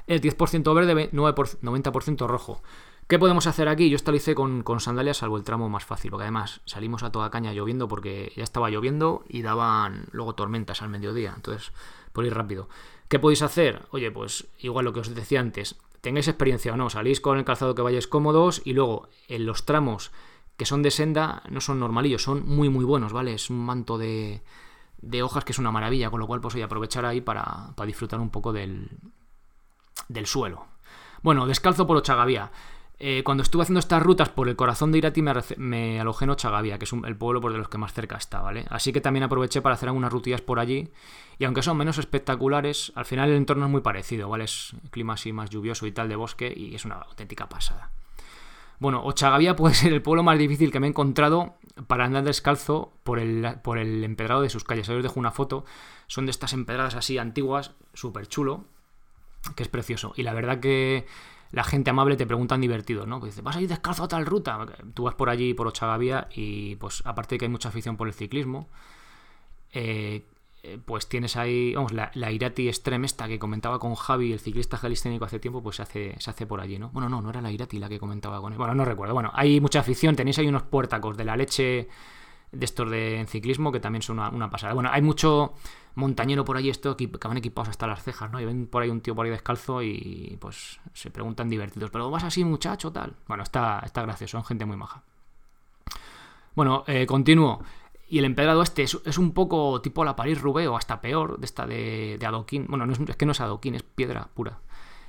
El 0.06 0.22
10% 0.22 0.74
verde, 0.74 1.10
90% 1.12 2.26
rojo. 2.26 2.62
¿Qué 3.06 3.18
podemos 3.18 3.46
hacer 3.46 3.68
aquí? 3.68 3.90
Yo 3.90 3.96
estalicé 3.96 4.34
con, 4.34 4.62
con 4.62 4.80
sandalias, 4.80 5.18
salvo 5.18 5.36
el 5.36 5.44
tramo 5.44 5.68
más 5.68 5.84
fácil, 5.84 6.10
porque 6.10 6.22
además 6.22 6.62
salimos 6.64 7.02
a 7.02 7.12
toda 7.12 7.30
caña 7.30 7.52
lloviendo 7.52 7.86
porque 7.86 8.32
ya 8.34 8.44
estaba 8.44 8.70
lloviendo 8.70 9.24
y 9.28 9.42
daban 9.42 10.06
luego 10.12 10.34
tormentas 10.34 10.80
al 10.80 10.88
mediodía, 10.88 11.34
entonces 11.36 11.72
por 12.14 12.24
ir 12.24 12.32
rápido. 12.32 12.70
¿Qué 13.08 13.18
podéis 13.18 13.42
hacer? 13.42 13.82
Oye, 13.90 14.10
pues 14.10 14.46
igual 14.60 14.86
lo 14.86 14.94
que 14.94 15.00
os 15.00 15.14
decía 15.14 15.40
antes, 15.40 15.76
tengáis 16.04 16.28
experiencia 16.28 16.72
o 16.72 16.76
no, 16.76 16.90
salís 16.90 17.20
con 17.20 17.38
el 17.38 17.44
calzado 17.44 17.74
que 17.74 17.82
vayáis 17.82 18.06
cómodos 18.06 18.62
y 18.64 18.74
luego 18.74 19.08
en 19.26 19.46
los 19.46 19.64
tramos 19.64 20.12
que 20.56 20.66
son 20.66 20.82
de 20.82 20.92
senda, 20.92 21.42
no 21.50 21.60
son 21.60 21.80
normalillos, 21.80 22.22
son 22.22 22.46
muy 22.46 22.68
muy 22.68 22.84
buenos, 22.84 23.12
¿vale? 23.12 23.34
Es 23.34 23.50
un 23.50 23.64
manto 23.64 23.98
de, 23.98 24.42
de 24.98 25.22
hojas 25.22 25.44
que 25.44 25.52
es 25.52 25.58
una 25.58 25.72
maravilla, 25.72 26.10
con 26.10 26.20
lo 26.20 26.26
cual 26.26 26.40
pues 26.40 26.54
aprovechar 26.62 27.04
ahí 27.04 27.20
para, 27.20 27.72
para 27.74 27.86
disfrutar 27.86 28.20
un 28.20 28.30
poco 28.30 28.52
del, 28.52 28.88
del 30.08 30.26
suelo. 30.26 30.66
Bueno, 31.22 31.46
descalzo 31.46 31.86
por 31.86 31.96
Ochagavía. 31.96 32.52
Eh, 33.06 33.22
cuando 33.22 33.42
estuve 33.42 33.64
haciendo 33.64 33.80
estas 33.80 34.02
rutas 34.02 34.30
por 34.30 34.48
el 34.48 34.56
corazón 34.56 34.90
de 34.90 34.96
Irati 34.96 35.20
me, 35.58 36.00
alojé 36.00 36.24
en 36.24 36.30
Ochagavía, 36.30 36.78
que 36.78 36.86
es 36.86 36.92
el 36.94 37.16
pueblo 37.18 37.42
por 37.42 37.52
de 37.52 37.58
los 37.58 37.68
que 37.68 37.76
más 37.76 37.92
cerca 37.92 38.16
está, 38.16 38.40
¿vale? 38.40 38.64
Así 38.70 38.94
que 38.94 39.02
también 39.02 39.24
aproveché 39.24 39.60
para 39.60 39.74
hacer 39.74 39.90
algunas 39.90 40.10
rutillas 40.10 40.40
por 40.40 40.58
allí. 40.58 40.88
Y 41.38 41.44
aunque 41.44 41.60
son 41.60 41.76
menos 41.76 41.98
espectaculares, 41.98 42.92
al 42.94 43.04
final 43.04 43.28
el 43.28 43.36
entorno 43.36 43.66
es 43.66 43.70
muy 43.70 43.82
parecido, 43.82 44.30
¿vale? 44.30 44.44
Es 44.44 44.74
clima 44.90 45.12
así 45.12 45.34
más 45.34 45.50
lluvioso 45.50 45.86
y 45.86 45.92
tal 45.92 46.08
de 46.08 46.16
bosque 46.16 46.50
y 46.56 46.74
es 46.74 46.86
una 46.86 46.94
auténtica 46.94 47.46
pasada. 47.46 47.90
Bueno, 48.78 49.04
Ochagavía 49.04 49.54
puede 49.56 49.74
ser 49.74 49.92
el 49.92 50.00
pueblo 50.00 50.22
más 50.22 50.38
difícil 50.38 50.72
que 50.72 50.80
me 50.80 50.86
he 50.86 50.90
encontrado 50.90 51.56
para 51.86 52.06
andar 52.06 52.24
descalzo 52.24 52.94
por 53.02 53.18
el, 53.18 53.56
por 53.62 53.76
el 53.76 54.02
empedrado 54.02 54.40
de 54.40 54.48
sus 54.48 54.64
calles. 54.64 54.88
Ahí 54.88 54.96
os 54.96 55.02
dejo 55.02 55.20
una 55.20 55.30
foto. 55.30 55.66
Son 56.06 56.24
de 56.24 56.30
estas 56.30 56.54
empedradas 56.54 56.94
así 56.94 57.18
antiguas, 57.18 57.72
súper 57.92 58.28
chulo, 58.28 58.64
que 59.56 59.62
es 59.62 59.68
precioso. 59.68 60.14
Y 60.16 60.22
la 60.22 60.32
verdad 60.32 60.60
que 60.60 61.04
la 61.54 61.64
gente 61.64 61.90
amable 61.90 62.16
te 62.16 62.26
preguntan 62.26 62.60
divertido, 62.60 63.06
¿no? 63.06 63.20
Pues 63.20 63.32
dice, 63.32 63.42
¿vas 63.42 63.56
a 63.56 63.60
ir 63.60 63.68
descalzo 63.68 64.04
a 64.04 64.08
tal 64.08 64.26
ruta? 64.26 64.66
Tú 64.94 65.04
vas 65.04 65.14
por 65.14 65.28
allí, 65.30 65.54
por 65.54 65.66
Ochagavía, 65.66 66.28
y 66.34 66.76
pues 66.76 67.02
aparte 67.04 67.34
de 67.34 67.38
que 67.38 67.44
hay 67.46 67.50
mucha 67.50 67.68
afición 67.68 67.96
por 67.96 68.08
el 68.08 68.14
ciclismo, 68.14 68.68
eh, 69.72 70.24
eh, 70.62 70.78
pues 70.84 71.08
tienes 71.08 71.36
ahí, 71.36 71.74
vamos, 71.74 71.92
la, 71.92 72.10
Irati 72.32 72.68
Extreme 72.68 73.06
esta 73.06 73.28
que 73.28 73.38
comentaba 73.38 73.78
con 73.78 73.94
Javi, 73.94 74.32
el 74.32 74.40
ciclista 74.40 74.78
jalisténico 74.78 75.24
hace 75.26 75.38
tiempo, 75.38 75.62
pues 75.62 75.76
se 75.76 75.82
hace, 75.82 76.14
se 76.18 76.30
hace 76.30 76.46
por 76.46 76.60
allí, 76.60 76.78
¿no? 76.78 76.90
Bueno, 76.90 77.08
no, 77.08 77.20
no 77.20 77.30
era 77.30 77.42
la 77.42 77.50
Irati 77.50 77.78
la 77.78 77.88
que 77.88 77.98
comentaba 77.98 78.40
con 78.40 78.52
él. 78.52 78.58
Bueno, 78.58 78.74
no 78.74 78.84
recuerdo. 78.84 79.12
Bueno, 79.14 79.30
hay 79.34 79.60
mucha 79.60 79.80
afición, 79.80 80.16
tenéis 80.16 80.38
ahí 80.38 80.48
unos 80.48 80.62
puertacos 80.62 81.16
de 81.16 81.24
la 81.24 81.36
leche 81.36 81.88
de 82.54 82.64
estos 82.64 82.90
de 82.90 83.24
ciclismo 83.28 83.72
que 83.72 83.80
también 83.80 84.02
son 84.02 84.18
una, 84.18 84.50
pasada. 84.50 84.74
Bueno, 84.74 84.90
hay 84.92 85.02
mucho 85.02 85.54
montañero 85.94 86.44
por 86.44 86.56
allí 86.56 86.70
esto 86.70 86.96
que, 86.96 87.06
van 87.06 87.36
equipados 87.36 87.68
hasta 87.68 87.86
las 87.86 88.02
cejas, 88.02 88.30
¿no? 88.30 88.40
Y 88.40 88.44
ven 88.44 88.66
por 88.66 88.82
ahí 88.82 88.90
un 88.90 89.00
tío 89.00 89.14
por 89.14 89.26
ahí 89.26 89.30
descalzo 89.30 89.82
y 89.82 90.36
pues 90.40 90.80
se 90.92 91.10
preguntan 91.10 91.48
divertidos, 91.48 91.90
pero 91.90 92.10
vas 92.10 92.24
así 92.24 92.44
muchacho, 92.44 92.92
tal. 92.92 93.14
Bueno, 93.26 93.42
está, 93.42 93.80
está 93.84 94.02
gracioso, 94.02 94.38
son 94.38 94.44
gente 94.44 94.64
muy 94.64 94.76
maja. 94.76 95.02
Bueno, 96.54 96.84
eh, 96.86 97.06
continúo. 97.06 97.62
Y 98.08 98.18
el 98.18 98.26
empedrado 98.26 98.62
este 98.62 98.82
es, 98.82 99.18
un 99.18 99.32
poco 99.32 99.80
tipo 99.80 100.04
la 100.04 100.14
París-Roubaix 100.14 100.68
o 100.68 100.76
hasta 100.76 101.00
peor, 101.00 101.38
de 101.38 101.46
esta 101.46 101.66
de, 101.66 102.18
adoquín. 102.24 102.66
Bueno, 102.68 102.86
no 102.86 102.92
es, 102.92 103.16
que 103.16 103.26
no 103.26 103.32
es 103.32 103.40
adoquín, 103.40 103.74
es 103.74 103.82
piedra 103.82 104.28
pura. 104.34 104.60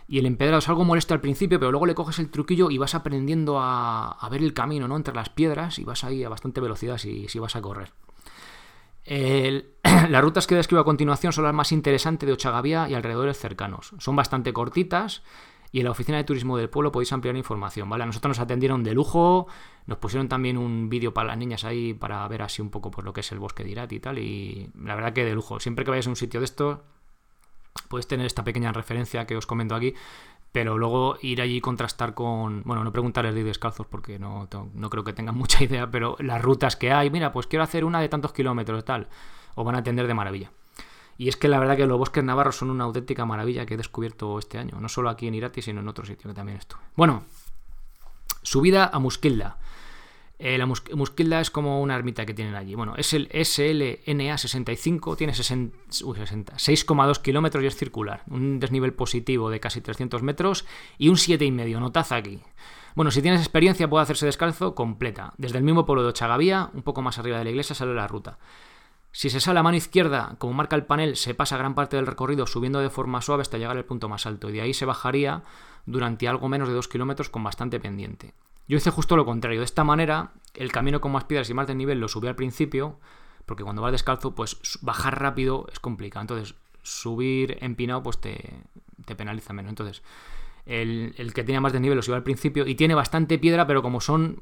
Y 0.07 0.19
el 0.19 0.25
empedrado 0.25 0.59
es 0.59 0.69
algo 0.69 0.85
molesto 0.85 1.13
al 1.13 1.21
principio, 1.21 1.59
pero 1.59 1.71
luego 1.71 1.87
le 1.87 1.95
coges 1.95 2.19
el 2.19 2.29
truquillo 2.29 2.69
y 2.69 2.77
vas 2.77 2.93
aprendiendo 2.93 3.57
a, 3.59 4.27
ver 4.29 4.43
el 4.43 4.53
camino, 4.53 4.87
¿no? 4.87 4.95
Entre 4.95 5.15
las 5.15 5.29
piedras 5.29 5.79
y 5.79 5.83
vas 5.83 6.03
ahí 6.03 6.23
a 6.23 6.29
bastante 6.29 6.61
velocidad 6.61 6.97
si, 6.97 7.27
si 7.27 7.39
vas 7.39 7.55
a 7.55 7.61
correr. 7.61 7.91
las 10.09 10.21
rutas 10.21 10.47
que 10.47 10.55
describo 10.55 10.81
a 10.81 10.85
continuación 10.85 11.33
son 11.33 11.43
las 11.43 11.53
más 11.53 11.71
interesantes 11.71 12.27
de 12.27 12.33
Ochagavía 12.33 12.89
y 12.89 12.93
alrededores 12.93 13.37
cercanos. 13.37 13.93
Son 13.99 14.15
bastante 14.15 14.53
cortitas 14.53 15.23
y 15.71 15.79
en 15.79 15.85
la 15.85 15.91
oficina 15.91 16.17
de 16.17 16.23
turismo 16.23 16.57
del 16.57 16.69
pueblo 16.69 16.91
podéis 16.91 17.11
ampliar 17.11 17.35
información, 17.35 17.89
¿vale? 17.89 18.03
A 18.03 18.07
nosotros 18.07 18.29
nos 18.29 18.39
atendieron 18.39 18.83
de 18.83 18.93
lujo, 18.93 19.47
nos 19.87 19.97
pusieron 19.97 20.29
también 20.29 20.57
un 20.57 20.89
vídeo 20.89 21.13
para 21.13 21.27
las 21.27 21.37
niñas 21.37 21.65
ahí 21.65 21.93
para 21.93 22.27
ver 22.27 22.43
así 22.43 22.61
un 22.61 22.69
poco 22.69 22.91
por 22.91 23.03
lo 23.03 23.13
que 23.13 23.19
es 23.19 23.31
el 23.31 23.39
bosque 23.39 23.63
de 23.63 23.71
Irat 23.71 23.91
y 23.91 23.99
tal, 23.99 24.17
y 24.19 24.69
la 24.81 24.95
verdad 24.95 25.13
que 25.13 25.25
de 25.25 25.35
lujo. 25.35 25.59
Siempre 25.59 25.83
que 25.83 25.91
vayáis 25.91 26.07
a 26.07 26.11
un 26.11 26.15
sitio 26.15 26.39
de 26.39 26.45
esto, 26.45 26.83
podéis 27.87 28.07
tener 28.07 28.25
esta 28.25 28.43
pequeña 28.43 28.71
referencia 28.71 29.25
que 29.25 29.35
os 29.35 29.45
comento 29.45 29.75
aquí, 29.75 29.93
pero 30.51 30.77
luego 30.77 31.17
ir 31.21 31.41
allí 31.41 31.57
y 31.57 31.61
contrastar 31.61 32.13
con, 32.13 32.63
bueno, 32.63 32.83
no 32.83 32.91
preguntarles 32.91 33.35
de 33.35 33.43
descalzos 33.43 33.87
porque 33.87 34.19
no, 34.19 34.47
no 34.73 34.89
creo 34.89 35.03
que 35.03 35.13
tengan 35.13 35.35
mucha 35.37 35.63
idea, 35.63 35.89
pero 35.91 36.15
las 36.19 36.41
rutas 36.41 36.75
que 36.75 36.93
hay, 36.93 37.09
mira, 37.09 37.31
pues 37.31 37.47
quiero 37.47 37.63
hacer 37.63 37.83
una 37.83 37.99
de 37.99 38.09
tantos 38.09 38.31
kilómetros, 38.31 38.85
tal, 38.85 39.07
os 39.55 39.65
van 39.65 39.75
a 39.75 39.79
atender 39.79 40.07
de 40.07 40.13
maravilla. 40.13 40.51
Y 41.17 41.29
es 41.29 41.37
que 41.37 41.47
la 41.47 41.59
verdad 41.59 41.77
que 41.77 41.85
los 41.85 41.97
bosques 41.97 42.23
navarros 42.23 42.57
son 42.57 42.69
una 42.69 42.83
auténtica 42.83 43.25
maravilla 43.25 43.65
que 43.65 43.75
he 43.75 43.77
descubierto 43.77 44.37
este 44.37 44.57
año, 44.57 44.79
no 44.79 44.89
solo 44.89 45.09
aquí 45.09 45.27
en 45.27 45.35
Irati, 45.35 45.61
sino 45.61 45.79
en 45.79 45.87
otro 45.87 46.05
sitio 46.05 46.29
que 46.29 46.33
también 46.33 46.57
estuve. 46.57 46.81
Bueno, 46.95 47.23
subida 48.41 48.89
a 48.91 48.99
Muskilda. 48.99 49.57
Eh, 50.37 50.57
la 50.57 50.65
Muskilda 50.65 51.39
es 51.39 51.49
como 51.49 51.81
una 51.81 51.95
ermita 51.95 52.25
que 52.25 52.33
tienen 52.33 52.55
allí. 52.55 52.75
Bueno, 52.75 52.95
es 52.97 53.13
el 53.13 53.29
SLNA65, 53.29 55.15
tiene 55.15 55.33
6,2 55.33 57.21
kilómetros 57.21 57.63
y 57.63 57.67
es 57.67 57.75
circular. 57.75 58.23
Un 58.27 58.59
desnivel 58.59 58.93
positivo 58.93 59.49
de 59.49 59.59
casi 59.59 59.81
300 59.81 60.21
metros 60.23 60.65
y 60.97 61.07
un 61.09 61.15
7,5. 61.15 61.79
Notad 61.79 62.05
aquí. 62.11 62.41
Bueno, 62.95 63.11
si 63.11 63.21
tienes 63.21 63.41
experiencia 63.41 63.89
puede 63.89 64.03
hacerse 64.03 64.25
descalzo 64.25 64.75
completa. 64.75 65.33
Desde 65.37 65.57
el 65.57 65.63
mismo 65.63 65.85
pueblo 65.85 66.03
de 66.03 66.09
Ochagavía, 66.09 66.69
un 66.73 66.83
poco 66.83 67.01
más 67.01 67.17
arriba 67.17 67.37
de 67.37 67.43
la 67.45 67.49
iglesia, 67.49 67.75
sale 67.75 67.93
la 67.93 68.07
ruta. 68.07 68.37
Si 69.11 69.29
se 69.29 69.39
sale 69.39 69.59
a 69.59 69.63
mano 69.63 69.77
izquierda, 69.77 70.35
como 70.39 70.51
marca 70.51 70.75
el 70.75 70.85
panel, 70.85 71.15
se 71.15 71.33
pasa 71.33 71.57
gran 71.57 71.73
parte 71.73 71.95
del 71.95 72.05
recorrido 72.05 72.47
subiendo 72.47 72.79
de 72.79 72.89
forma 72.89 73.21
suave 73.21 73.43
hasta 73.43 73.57
llegar 73.57 73.77
al 73.77 73.85
punto 73.85 74.09
más 74.09 74.25
alto 74.25 74.49
y 74.49 74.53
de 74.53 74.61
ahí 74.61 74.73
se 74.73 74.83
bajaría 74.83 75.43
durante 75.85 76.27
algo 76.27 76.49
menos 76.49 76.67
de 76.67 76.73
2 76.73 76.89
kilómetros 76.89 77.29
con 77.29 77.41
bastante 77.41 77.79
pendiente. 77.79 78.33
Yo 78.67 78.77
hice 78.77 78.89
justo 78.89 79.15
lo 79.15 79.25
contrario. 79.25 79.59
De 79.59 79.65
esta 79.65 79.83
manera, 79.83 80.31
el 80.53 80.71
camino 80.71 81.01
con 81.01 81.11
más 81.11 81.25
piedras 81.25 81.49
y 81.49 81.53
más 81.53 81.67
de 81.67 81.75
nivel 81.75 81.99
lo 81.99 82.07
subí 82.07 82.27
al 82.27 82.35
principio, 82.35 82.99
porque 83.45 83.63
cuando 83.63 83.81
vas 83.81 83.91
descalzo, 83.91 84.35
pues 84.35 84.59
bajar 84.81 85.21
rápido 85.21 85.67
es 85.71 85.79
complicado. 85.79 86.21
Entonces, 86.21 86.55
subir 86.81 87.57
empinado, 87.61 88.03
pues 88.03 88.19
te, 88.19 88.61
te 89.05 89.15
penaliza 89.15 89.53
menos. 89.53 89.69
Entonces, 89.69 90.01
el, 90.65 91.13
el, 91.17 91.33
que 91.33 91.43
tenía 91.43 91.61
más 91.61 91.73
de 91.73 91.79
nivel 91.79 91.95
lo 91.95 92.01
subí 92.01 92.15
al 92.15 92.23
principio 92.23 92.65
y 92.65 92.75
tiene 92.75 92.95
bastante 92.95 93.37
piedra, 93.37 93.67
pero 93.67 93.81
como 93.81 94.01
son 94.01 94.39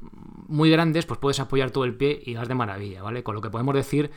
muy 0.48 0.70
grandes, 0.70 1.04
pues 1.06 1.18
puedes 1.20 1.40
apoyar 1.40 1.70
todo 1.70 1.84
el 1.84 1.94
pie 1.94 2.22
y 2.24 2.34
vas 2.34 2.48
de 2.48 2.54
maravilla, 2.54 3.02
¿vale? 3.02 3.22
Con 3.22 3.34
lo 3.34 3.40
que 3.40 3.50
podemos 3.50 3.74
decir 3.74 4.10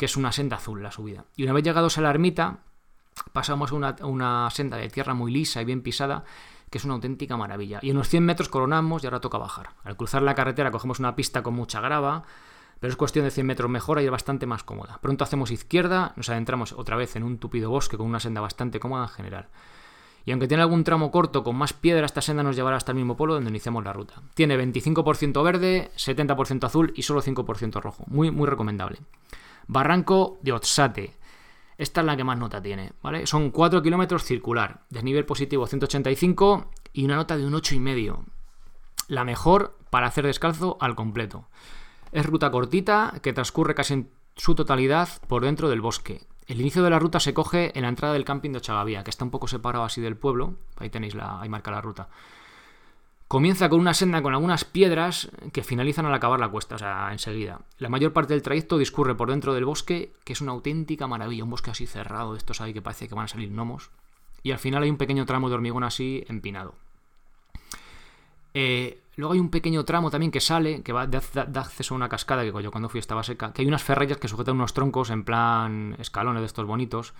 que 0.00 0.06
es 0.06 0.16
una 0.16 0.32
senda 0.32 0.56
azul 0.56 0.82
la 0.82 0.90
subida. 0.90 1.26
Y 1.36 1.44
una 1.44 1.52
vez 1.52 1.62
llegados 1.62 1.98
a 1.98 2.00
la 2.00 2.08
ermita, 2.08 2.60
pasamos 3.34 3.70
a 3.72 4.06
una, 4.06 4.50
senda 4.50 4.78
de 4.78 4.88
tierra 4.88 5.12
muy 5.12 5.30
lisa 5.30 5.60
y 5.60 5.66
bien 5.66 5.82
pisada, 5.82 6.24
que 6.70 6.78
es 6.78 6.84
una 6.84 6.94
auténtica 6.94 7.36
maravilla. 7.36 7.80
Y 7.82 7.90
en 7.90 7.96
unos 7.96 8.08
100 8.08 8.24
metros 8.24 8.48
coronamos 8.48 9.02
y 9.02 9.06
ahora 9.06 9.20
toca 9.20 9.38
bajar. 9.38 9.70
Al 9.84 9.96
cruzar 9.96 10.22
la 10.22 10.34
carretera 10.34 10.70
cogemos 10.70 11.00
una 11.00 11.16
pista 11.16 11.42
con 11.42 11.54
mucha 11.54 11.80
grava, 11.80 12.22
pero 12.78 12.90
es 12.90 12.96
cuestión 12.96 13.24
de 13.24 13.30
100 13.30 13.46
metros 13.46 13.70
mejor 13.70 14.00
y 14.00 14.04
es 14.04 14.10
bastante 14.10 14.46
más 14.46 14.62
cómoda. 14.62 14.98
Pronto 15.02 15.24
hacemos 15.24 15.50
izquierda, 15.50 16.12
nos 16.16 16.30
adentramos 16.30 16.72
otra 16.72 16.96
vez 16.96 17.16
en 17.16 17.24
un 17.24 17.38
tupido 17.38 17.70
bosque 17.70 17.96
con 17.96 18.06
una 18.06 18.20
senda 18.20 18.40
bastante 18.40 18.80
cómoda 18.80 19.02
en 19.02 19.08
general. 19.10 19.48
Y 20.24 20.32
aunque 20.32 20.48
tiene 20.48 20.62
algún 20.62 20.84
tramo 20.84 21.10
corto 21.10 21.42
con 21.42 21.56
más 21.56 21.72
piedra, 21.72 22.06
esta 22.06 22.20
senda 22.20 22.42
nos 22.42 22.54
llevará 22.54 22.76
hasta 22.76 22.92
el 22.92 22.96
mismo 22.96 23.16
polo 23.16 23.34
donde 23.34 23.50
iniciamos 23.50 23.84
la 23.84 23.92
ruta. 23.92 24.22
Tiene 24.34 24.56
25% 24.56 25.42
verde, 25.42 25.90
70% 25.96 26.64
azul 26.64 26.92
y 26.94 27.02
solo 27.02 27.22
5% 27.22 27.80
rojo. 27.80 28.04
Muy, 28.06 28.30
muy 28.30 28.46
recomendable. 28.46 28.98
Barranco 29.66 30.38
de 30.42 30.52
Otsate. 30.52 31.16
Esta 31.80 32.02
es 32.02 32.06
la 32.06 32.14
que 32.14 32.24
más 32.24 32.36
nota 32.36 32.60
tiene, 32.60 32.92
¿vale? 33.02 33.26
Son 33.26 33.50
4 33.50 33.80
kilómetros 33.80 34.24
circular, 34.24 34.82
desnivel 34.90 35.24
positivo 35.24 35.66
185 35.66 36.70
y 36.92 37.06
una 37.06 37.16
nota 37.16 37.38
de 37.38 37.46
un 37.46 37.54
8,5. 37.54 38.22
La 39.08 39.24
mejor 39.24 39.78
para 39.88 40.06
hacer 40.06 40.26
descalzo 40.26 40.76
al 40.78 40.94
completo. 40.94 41.48
Es 42.12 42.26
ruta 42.26 42.50
cortita 42.50 43.14
que 43.22 43.32
transcurre 43.32 43.74
casi 43.74 43.94
en 43.94 44.10
su 44.36 44.54
totalidad 44.54 45.08
por 45.26 45.42
dentro 45.42 45.70
del 45.70 45.80
bosque. 45.80 46.26
El 46.46 46.60
inicio 46.60 46.82
de 46.82 46.90
la 46.90 46.98
ruta 46.98 47.18
se 47.18 47.32
coge 47.32 47.72
en 47.74 47.84
la 47.84 47.88
entrada 47.88 48.12
del 48.12 48.26
camping 48.26 48.50
de 48.50 48.58
Ochagavía, 48.58 49.02
que 49.02 49.08
está 49.08 49.24
un 49.24 49.30
poco 49.30 49.48
separado 49.48 49.82
así 49.82 50.02
del 50.02 50.18
pueblo. 50.18 50.56
Ahí 50.76 50.90
tenéis 50.90 51.14
la, 51.14 51.40
ahí 51.40 51.48
marca 51.48 51.70
la 51.70 51.80
ruta. 51.80 52.10
Comienza 53.30 53.68
con 53.68 53.78
una 53.78 53.94
senda 53.94 54.22
con 54.22 54.34
algunas 54.34 54.64
piedras 54.64 55.30
que 55.52 55.62
finalizan 55.62 56.04
al 56.04 56.14
acabar 56.14 56.40
la 56.40 56.48
cuesta, 56.48 56.74
o 56.74 56.78
sea, 56.78 57.12
enseguida. 57.12 57.60
La 57.78 57.88
mayor 57.88 58.12
parte 58.12 58.34
del 58.34 58.42
trayecto 58.42 58.76
discurre 58.76 59.14
por 59.14 59.30
dentro 59.30 59.54
del 59.54 59.64
bosque, 59.64 60.12
que 60.24 60.32
es 60.32 60.40
una 60.40 60.50
auténtica 60.50 61.06
maravilla, 61.06 61.44
un 61.44 61.50
bosque 61.50 61.70
así 61.70 61.86
cerrado, 61.86 62.32
de 62.32 62.38
estos 62.38 62.60
ahí 62.60 62.72
que 62.72 62.82
parece 62.82 63.06
que 63.06 63.14
van 63.14 63.26
a 63.26 63.28
salir 63.28 63.52
gnomos. 63.52 63.90
Y 64.42 64.50
al 64.50 64.58
final 64.58 64.82
hay 64.82 64.90
un 64.90 64.96
pequeño 64.96 65.26
tramo 65.26 65.48
de 65.48 65.54
hormigón 65.54 65.84
así 65.84 66.24
empinado. 66.26 66.74
Eh, 68.52 69.00
luego 69.14 69.34
hay 69.34 69.38
un 69.38 69.50
pequeño 69.50 69.84
tramo 69.84 70.10
también 70.10 70.32
que 70.32 70.40
sale, 70.40 70.82
que 70.82 70.92
va, 70.92 71.06
da, 71.06 71.20
acceso 71.60 71.94
a 71.94 71.98
una 71.98 72.08
cascada 72.08 72.42
que 72.42 72.62
yo 72.64 72.72
cuando 72.72 72.88
fui 72.88 72.98
estaba 72.98 73.22
seca, 73.22 73.52
que 73.52 73.62
hay 73.62 73.68
unas 73.68 73.84
ferrallas 73.84 74.18
que 74.18 74.26
sujetan 74.26 74.56
unos 74.56 74.74
troncos 74.74 75.08
en 75.08 75.22
plan 75.22 75.94
escalones 76.00 76.40
de 76.40 76.46
estos 76.46 76.66
bonitos, 76.66 77.14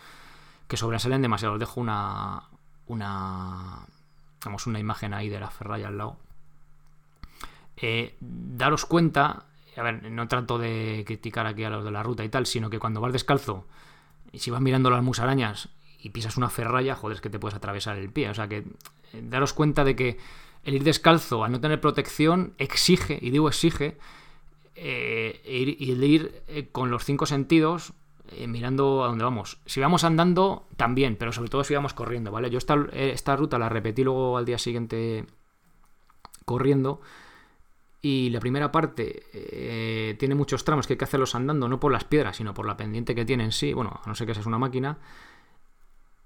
que 0.67 0.77
sobresalen 0.77 1.23
demasiado. 1.23 1.55
Os 1.55 1.61
dejo 1.61 1.81
una, 1.81 2.49
una, 2.89 3.87
Tenemos 4.41 4.67
una 4.67 4.79
imagen 4.79 5.15
ahí 5.15 5.29
de 5.29 5.39
la 5.39 5.51
ferralla 5.51 5.89
al 5.89 5.99
lado. 5.99 6.17
Eh, 7.77 8.17
daros 8.21 8.85
cuenta, 8.87 9.45
a 9.77 9.83
ver, 9.83 10.11
no 10.11 10.29
trato 10.29 10.59
de 10.59 11.05
criticar 11.07 11.47
aquí 11.47 11.65
a 11.65 11.71
los 11.71 11.85
de 11.85 11.91
la 11.91 12.03
ruta 12.03 12.25
y 12.25 12.29
tal, 12.29 12.47
sino 12.47 12.71
que 12.71 12.79
cuando 12.79 13.01
vas 13.01 13.13
descalzo 13.13 13.67
y 14.33 14.41
si 14.41 14.51
vas 14.51 14.61
mirando 14.61 14.91
las 14.91 15.03
musarañas 15.03 15.69
y 16.03 16.11
pisas 16.11 16.37
una 16.37 16.49
ferralla, 16.49 16.95
joder, 16.95 17.17
es 17.17 17.21
que 17.21 17.31
te 17.31 17.39
puedes 17.39 17.57
atravesar 17.57 17.97
el 17.99 18.11
pie. 18.11 18.31
O 18.31 18.35
sea 18.35 18.49
que 18.49 18.59
eh, 19.13 19.23
daros 19.23 19.53
cuenta 19.53 19.85
de 19.85 19.97
que 19.97 20.19
el 20.65 20.75
ir 20.75 20.85
descalzo 20.85 21.45
al 21.45 21.53
no 21.53 21.61
tener 21.61 21.81
protección 21.81 22.55
exige, 22.59 23.19
y 23.21 23.31
digo 23.31 23.49
exige, 23.49 23.99
eh, 24.75 25.43
el 25.45 26.03
ir 26.05 26.69
con 26.73 26.91
los 26.91 27.05
cinco 27.05 27.27
sentidos 27.27 27.93
eh, 28.37 28.47
mirando 28.47 29.05
a 29.05 29.09
dónde 29.09 29.25
vamos. 29.25 29.59
Si 29.67 29.81
vamos 29.81 30.05
andando, 30.05 30.67
también, 30.77 31.17
pero 31.17 31.33
sobre 31.33 31.51
todo 31.51 31.65
si 31.65 31.75
vamos 31.75 31.95
corriendo, 31.95 32.31
¿vale? 32.31 32.51
Yo 32.51 32.59
esta, 32.59 32.77
esta 32.93 33.37
ruta 33.37 33.59
la 33.59 33.69
repetí 33.69 34.05
luego 34.05 34.37
al 34.37 34.45
día 34.45 34.59
siguiente 34.59 35.27
corriendo. 36.45 37.01
Y 38.03 38.31
la 38.31 38.41
primera 38.41 38.73
parte 38.73 39.25
eh, 39.35 40.17
tiene 40.19 40.35
muchos 40.35 40.65
tramos 40.65 40.87
que 40.87 40.95
hay 40.95 40.99
que 40.99 41.05
hacerlos 41.05 41.35
andando, 41.35 41.69
no 41.69 41.79
por 41.79 41.93
las 41.93 42.05
piedras, 42.05 42.37
sino 42.37 42.55
por 42.55 42.67
la 42.67 42.77
pendiente 42.77 43.15
que 43.15 43.27
tiene 43.27 43.45
en 43.45 43.53
sí. 43.53 43.75
Bueno, 43.75 44.01
a 44.03 44.09
no 44.09 44.15
ser 44.15 44.27
que 44.27 44.35
seas 44.35 44.47
una 44.47 44.59
máquina 44.59 44.99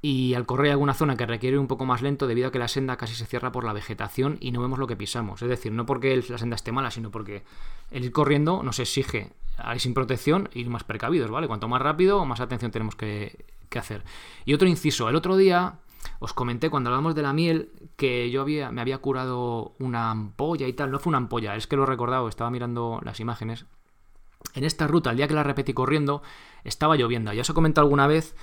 y 0.06 0.34
al 0.34 0.44
correr 0.44 0.70
alguna 0.70 0.92
zona 0.92 1.16
que 1.16 1.24
requiere 1.24 1.58
un 1.58 1.66
poco 1.66 1.86
más 1.86 2.02
lento 2.02 2.26
debido 2.26 2.48
a 2.48 2.52
que 2.52 2.58
la 2.58 2.68
senda 2.68 2.98
casi 2.98 3.14
se 3.14 3.24
cierra 3.24 3.52
por 3.52 3.64
la 3.64 3.72
vegetación 3.72 4.36
y 4.38 4.52
no 4.52 4.60
vemos 4.60 4.78
lo 4.78 4.86
que 4.86 4.96
pisamos. 4.96 5.40
Es 5.40 5.48
decir, 5.48 5.72
no 5.72 5.86
porque 5.86 6.22
la 6.28 6.36
senda 6.36 6.56
esté 6.56 6.72
mala, 6.72 6.90
sino 6.90 7.10
porque 7.10 7.42
el 7.90 8.04
ir 8.04 8.12
corriendo 8.12 8.62
nos 8.62 8.78
exige 8.80 9.32
ir 9.72 9.80
sin 9.80 9.94
protección 9.94 10.50
ir 10.52 10.68
más 10.68 10.84
precavidos, 10.84 11.30
¿vale? 11.30 11.46
Cuanto 11.46 11.68
más 11.68 11.80
rápido, 11.80 12.22
más 12.26 12.40
atención 12.40 12.70
tenemos 12.70 12.96
que, 12.96 13.46
hacer. 13.78 14.04
Y 14.44 14.52
otro 14.52 14.68
inciso, 14.68 15.08
el 15.08 15.16
otro 15.16 15.38
día 15.38 15.78
os 16.18 16.34
comenté 16.34 16.68
cuando 16.68 16.90
hablamos 16.90 17.14
de 17.14 17.22
la 17.22 17.32
miel 17.32 17.72
que 17.96 18.30
yo 18.30 18.42
había, 18.42 18.70
me 18.70 18.82
había 18.82 18.98
curado 18.98 19.74
una 19.78 20.10
ampolla 20.10 20.68
y 20.68 20.74
tal. 20.74 20.90
No 20.90 20.98
fue 20.98 21.12
una 21.12 21.18
ampolla, 21.18 21.56
es 21.56 21.66
que 21.66 21.76
lo 21.76 21.84
he 21.84 21.86
recordado, 21.86 22.28
estaba 22.28 22.50
mirando 22.50 23.00
las 23.02 23.20
imágenes. 23.20 23.64
En 24.52 24.64
esta 24.64 24.86
ruta, 24.86 25.12
el 25.12 25.16
día 25.16 25.28
que 25.28 25.34
la 25.34 25.44
repetí 25.44 25.72
corriendo, 25.72 26.22
estaba 26.62 26.94
lloviendo. 26.94 27.32
Ya 27.32 27.40
os 27.40 27.48
he 27.48 27.54
comentado 27.54 27.86
alguna 27.86 28.06
vez 28.06 28.36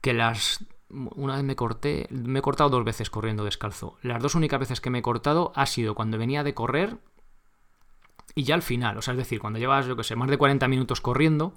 que 0.00 0.14
las 0.14 0.64
una 0.92 1.36
vez 1.36 1.44
me 1.44 1.56
corté, 1.56 2.06
me 2.10 2.38
he 2.38 2.42
cortado 2.42 2.70
dos 2.70 2.84
veces 2.84 3.10
corriendo 3.10 3.44
descalzo. 3.44 3.96
Las 4.02 4.22
dos 4.22 4.34
únicas 4.34 4.60
veces 4.60 4.80
que 4.80 4.90
me 4.90 4.98
he 4.98 5.02
cortado 5.02 5.52
ha 5.54 5.66
sido 5.66 5.94
cuando 5.94 6.18
venía 6.18 6.44
de 6.44 6.54
correr 6.54 6.98
y 8.34 8.44
ya 8.44 8.54
al 8.54 8.62
final, 8.62 8.96
o 8.98 9.02
sea, 9.02 9.12
es 9.12 9.18
decir, 9.18 9.40
cuando 9.40 9.58
llevas, 9.58 9.86
yo 9.86 9.96
que 9.96 10.04
sé, 10.04 10.16
más 10.16 10.28
de 10.28 10.38
40 10.38 10.68
minutos 10.68 11.00
corriendo 11.00 11.54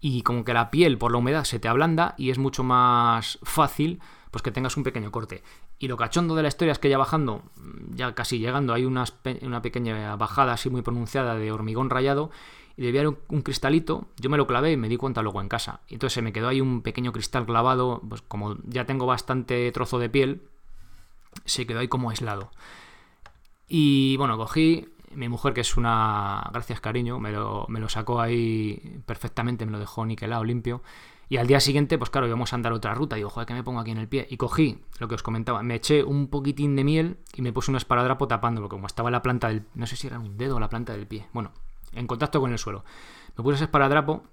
y 0.00 0.22
como 0.22 0.44
que 0.44 0.54
la 0.54 0.70
piel 0.70 0.98
por 0.98 1.12
la 1.12 1.18
humedad 1.18 1.44
se 1.44 1.58
te 1.58 1.68
ablanda 1.68 2.14
y 2.16 2.30
es 2.30 2.38
mucho 2.38 2.62
más 2.62 3.38
fácil 3.42 4.00
pues 4.30 4.42
que 4.42 4.52
tengas 4.52 4.76
un 4.76 4.84
pequeño 4.84 5.10
corte. 5.10 5.42
Y 5.78 5.88
lo 5.88 5.96
cachondo 5.96 6.34
de 6.34 6.42
la 6.42 6.48
historia 6.48 6.72
es 6.72 6.78
que 6.78 6.88
ya 6.88 6.98
bajando, 6.98 7.42
ya 7.90 8.14
casi 8.14 8.38
llegando, 8.38 8.72
hay 8.72 8.84
una 8.84 9.62
pequeña 9.62 10.14
bajada 10.16 10.52
así 10.52 10.70
muy 10.70 10.82
pronunciada 10.82 11.34
de 11.34 11.50
hormigón 11.52 11.90
rayado 11.90 12.30
y 12.80 12.84
debía 12.84 13.02
haber 13.02 13.18
un, 13.28 13.42
cristalito, 13.42 14.06
yo 14.16 14.30
me 14.30 14.38
lo 14.38 14.46
clavé 14.46 14.72
y 14.72 14.76
me 14.78 14.88
di 14.88 14.96
cuenta 14.96 15.20
luego 15.20 15.42
en 15.42 15.50
casa. 15.50 15.82
Y 15.86 15.94
entonces 15.94 16.14
se 16.14 16.22
me 16.22 16.32
quedó 16.32 16.48
ahí 16.48 16.62
un 16.62 16.80
pequeño 16.80 17.12
cristal 17.12 17.44
clavado, 17.44 18.00
pues 18.08 18.22
como 18.22 18.56
ya 18.64 18.86
tengo 18.86 19.04
bastante 19.04 19.70
trozo 19.70 19.98
de 19.98 20.08
piel, 20.08 20.40
se 21.44 21.66
quedó 21.66 21.80
ahí 21.80 21.88
como 21.88 22.08
aislado. 22.08 22.52
Y 23.68 24.16
bueno, 24.16 24.38
cogí, 24.38 24.88
mi 25.14 25.28
mujer, 25.28 25.52
que 25.52 25.60
es 25.60 25.76
una. 25.76 26.48
Gracias, 26.54 26.80
cariño, 26.80 27.20
me 27.20 27.32
lo, 27.32 27.66
me 27.68 27.80
lo 27.80 27.90
sacó 27.90 28.18
ahí 28.18 29.02
perfectamente, 29.04 29.66
me 29.66 29.72
lo 29.72 29.78
dejó 29.78 30.06
niquelado, 30.06 30.42
limpio. 30.44 30.82
Y 31.28 31.36
al 31.36 31.46
día 31.46 31.60
siguiente, 31.60 31.98
pues 31.98 32.08
claro, 32.08 32.28
íbamos 32.28 32.54
a 32.54 32.56
andar 32.56 32.72
otra 32.72 32.94
ruta. 32.94 33.16
Digo, 33.16 33.28
joder, 33.28 33.46
que 33.46 33.52
me 33.52 33.62
pongo 33.62 33.80
aquí 33.80 33.90
en 33.90 33.98
el 33.98 34.08
pie. 34.08 34.26
Y 34.30 34.38
cogí 34.38 34.80
lo 34.98 35.06
que 35.06 35.16
os 35.16 35.22
comentaba, 35.22 35.62
me 35.62 35.74
eché 35.74 36.02
un 36.02 36.28
poquitín 36.28 36.76
de 36.76 36.84
miel 36.84 37.18
y 37.34 37.42
me 37.42 37.52
puse 37.52 37.70
un 37.70 37.76
esparadrapo 37.76 38.26
tapándolo, 38.26 38.70
como 38.70 38.86
estaba 38.86 39.10
la 39.10 39.20
planta 39.20 39.48
del. 39.48 39.66
No 39.74 39.86
sé 39.86 39.96
si 39.96 40.06
era 40.06 40.18
un 40.18 40.38
dedo 40.38 40.56
o 40.56 40.60
la 40.60 40.70
planta 40.70 40.94
del 40.94 41.06
pie. 41.06 41.26
Bueno, 41.34 41.52
en 41.92 42.06
contacto 42.06 42.40
con 42.40 42.52
el 42.52 42.58
suelo. 42.58 42.84
Me 43.36 43.44
puse 43.44 43.56
ese 43.56 43.64
esparadrapo 43.64 44.24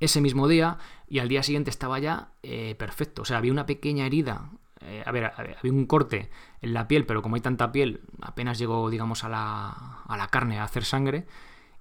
ese 0.00 0.20
mismo 0.20 0.48
día 0.48 0.78
y 1.08 1.18
al 1.18 1.28
día 1.28 1.42
siguiente 1.42 1.70
estaba 1.70 1.98
ya 1.98 2.32
eh, 2.42 2.74
perfecto. 2.78 3.22
O 3.22 3.24
sea, 3.24 3.38
había 3.38 3.52
una 3.52 3.66
pequeña 3.66 4.06
herida. 4.06 4.50
Eh, 4.80 5.02
a, 5.04 5.10
ver, 5.10 5.32
había 5.36 5.72
un 5.72 5.86
corte 5.86 6.30
en 6.60 6.72
la 6.72 6.86
piel, 6.86 7.04
pero 7.04 7.20
como 7.20 7.34
hay 7.34 7.40
tanta 7.40 7.72
piel, 7.72 8.02
apenas 8.20 8.58
llegó, 8.58 8.88
digamos, 8.90 9.24
a 9.24 9.28
la, 9.28 10.02
a 10.06 10.16
la 10.16 10.28
carne 10.28 10.58
a 10.58 10.64
hacer 10.64 10.84
sangre 10.84 11.26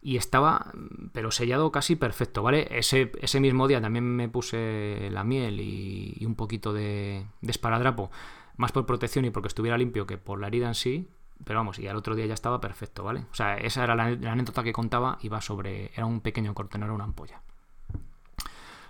y 0.01 0.17
estaba, 0.17 0.71
pero 1.11 1.31
sellado 1.31 1.71
casi 1.71 1.95
perfecto, 1.95 2.41
¿vale? 2.41 2.67
Ese, 2.71 3.11
ese 3.21 3.39
mismo 3.39 3.67
día 3.67 3.81
también 3.81 4.03
me 4.03 4.29
puse 4.29 5.09
la 5.11 5.23
miel 5.23 5.59
y, 5.59 6.23
un 6.25 6.35
poquito 6.35 6.73
de, 6.73 7.25
de, 7.41 7.51
esparadrapo, 7.51 8.09
más 8.55 8.71
por 8.71 8.85
protección 8.85 9.25
y 9.25 9.31
porque 9.31 9.47
estuviera 9.47 9.77
limpio 9.77 10.07
que 10.07 10.17
por 10.17 10.39
la 10.39 10.47
herida 10.47 10.67
en 10.67 10.75
sí, 10.75 11.07
pero 11.43 11.59
vamos, 11.59 11.79
y 11.79 11.87
al 11.87 11.95
otro 11.95 12.15
día 12.15 12.25
ya 12.25 12.33
estaba 12.33 12.59
perfecto, 12.59 13.03
¿vale? 13.03 13.25
O 13.31 13.35
sea, 13.35 13.57
esa 13.57 13.83
era 13.83 13.95
la, 13.95 14.03
anécdota 14.05 14.63
que 14.63 14.73
contaba, 14.73 15.17
iba 15.21 15.41
sobre, 15.41 15.91
era 15.93 16.05
un 16.05 16.21
pequeño 16.21 16.53
corte, 16.53 16.77
no 16.77 16.85
era 16.85 16.93
una 16.93 17.03
ampolla. 17.03 17.41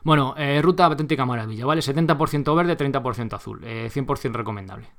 Bueno, 0.03 0.35
eh, 0.37 0.61
ruta 0.61 0.85
auténtica 0.85 1.25
maravilla, 1.25 1.65
¿vale? 1.65 1.81
70% 1.81 2.55
verde, 2.55 2.77
30% 2.77 3.33
azul, 3.33 3.61
100% 3.61 4.25
eh, 4.25 4.29
recomendable. 4.33 4.89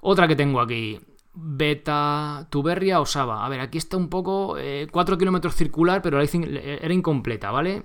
Otra 0.00 0.28
que 0.28 0.36
tengo 0.36 0.60
aquí, 0.60 1.00
Beta 1.40 2.46
Tuberria 2.50 3.00
Osaba. 3.00 3.44
A 3.44 3.48
ver, 3.48 3.60
aquí 3.60 3.78
está 3.78 3.96
un 3.96 4.08
poco. 4.08 4.48
4 4.48 4.58
eh, 4.60 5.18
kilómetros 5.18 5.54
circular, 5.54 6.02
pero 6.02 6.20
era 6.20 6.94
incompleta, 6.94 7.50
¿vale? 7.50 7.84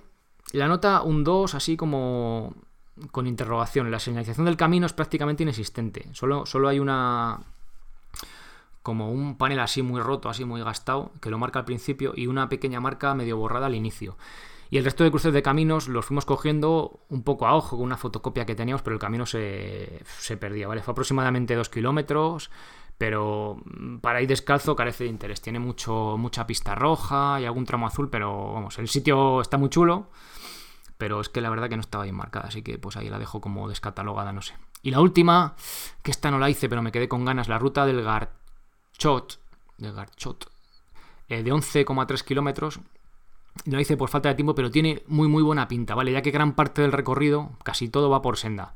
La 0.54 0.68
nota 0.68 1.02
un 1.02 1.24
2, 1.24 1.56
así 1.56 1.78
como 1.78 2.54
con 3.12 3.28
interrogación. 3.28 3.92
La 3.92 4.00
señalización 4.00 4.46
del 4.46 4.58
camino 4.58 4.86
es 4.86 4.94
prácticamente 4.94 5.44
inexistente. 5.44 6.10
Solo, 6.14 6.46
solo 6.46 6.68
hay 6.68 6.80
una. 6.80 7.40
Como 8.84 9.12
un 9.12 9.38
panel 9.38 9.60
así 9.60 9.82
muy 9.82 10.02
roto, 10.02 10.30
así 10.30 10.46
muy 10.46 10.62
gastado, 10.62 11.12
que 11.22 11.30
lo 11.30 11.40
marca 11.40 11.60
al 11.60 11.66
principio, 11.66 12.14
y 12.16 12.28
una 12.28 12.50
pequeña 12.50 12.80
marca 12.80 13.16
medio 13.16 13.38
borrada 13.38 13.66
al 13.66 13.76
inicio. 13.76 14.18
Y 14.70 14.78
el 14.78 14.86
resto 14.86 15.04
de 15.04 15.10
cruces 15.10 15.34
de 15.34 15.42
caminos 15.42 15.88
los 15.88 16.06
fuimos 16.06 16.26
cogiendo 16.26 17.00
un 17.10 17.24
poco 17.24 17.48
a 17.48 17.56
ojo 17.56 17.78
con 17.78 17.86
una 17.86 17.98
fotocopia 17.98 18.46
que 18.46 18.56
teníamos, 18.56 18.82
pero 18.82 18.96
el 18.96 19.00
camino 19.00 19.26
se, 19.26 20.02
se 20.20 20.38
perdía, 20.38 20.68
¿vale? 20.68 20.82
Fue 20.82 20.92
aproximadamente 20.92 21.56
2 21.56 21.70
kilómetros 21.70 22.50
pero 22.98 23.58
mm, 23.66 23.98
para 23.98 24.22
ir 24.22 24.28
descalzo 24.28 24.76
carece 24.76 25.06
de 25.06 25.10
interés. 25.10 25.42
Tiene 25.42 25.60
mucho, 25.60 26.16
mucha 26.18 26.48
pista 26.48 26.76
roja 26.76 27.40
y 27.42 27.46
algún 27.46 27.66
tramo 27.66 27.88
azul, 27.88 28.10
pero 28.10 28.54
vamos, 28.54 28.78
el 28.80 28.88
sitio 28.88 29.42
está 29.42 29.58
muy 29.58 29.70
chulo, 29.70 30.10
pero 30.98 31.22
es 31.22 31.30
que 31.30 31.42
la 31.42 31.50
verdad 31.50 31.70
que 31.70 31.76
no 31.76 31.82
estaba 31.82 32.04
bien 32.04 32.16
marcada, 32.16 32.48
así 32.48 32.62
que 32.62 32.78
pues 32.78 32.98
ahí 32.98 33.10
la 33.10 33.20
dejo 33.20 33.42
como 33.42 33.68
descatalogada, 33.68 34.32
no 34.32 34.42
sé. 34.42 34.54
Y 34.82 34.92
la 34.92 35.02
última, 35.02 35.56
que 36.02 36.12
esta 36.12 36.30
no 36.30 36.40
la 36.40 36.50
hice, 36.50 36.70
pero 36.70 36.82
me 36.82 36.92
quedé 36.92 37.08
con 37.08 37.26
ganas, 37.26 37.48
la 37.48 37.58
ruta 37.60 37.86
del 37.86 38.04
Del 39.78 39.94
Garchot, 39.94 40.50
eh, 41.30 41.44
de 41.44 41.52
11,3 41.52 42.24
kilómetros. 42.24 42.80
La 43.66 43.80
hice 43.80 43.98
por 43.98 44.10
falta 44.10 44.30
de 44.30 44.36
tiempo, 44.36 44.56
pero 44.56 44.72
tiene 44.72 45.04
muy 45.08 45.28
muy 45.28 45.44
buena 45.44 45.68
pinta, 45.68 45.94
¿vale? 45.94 46.12
Ya 46.12 46.22
que 46.22 46.32
gran 46.32 46.54
parte 46.54 46.82
del 46.82 46.92
recorrido, 46.92 47.52
casi 47.64 47.90
todo 47.90 48.10
va 48.10 48.22
por 48.22 48.38
senda 48.38 48.74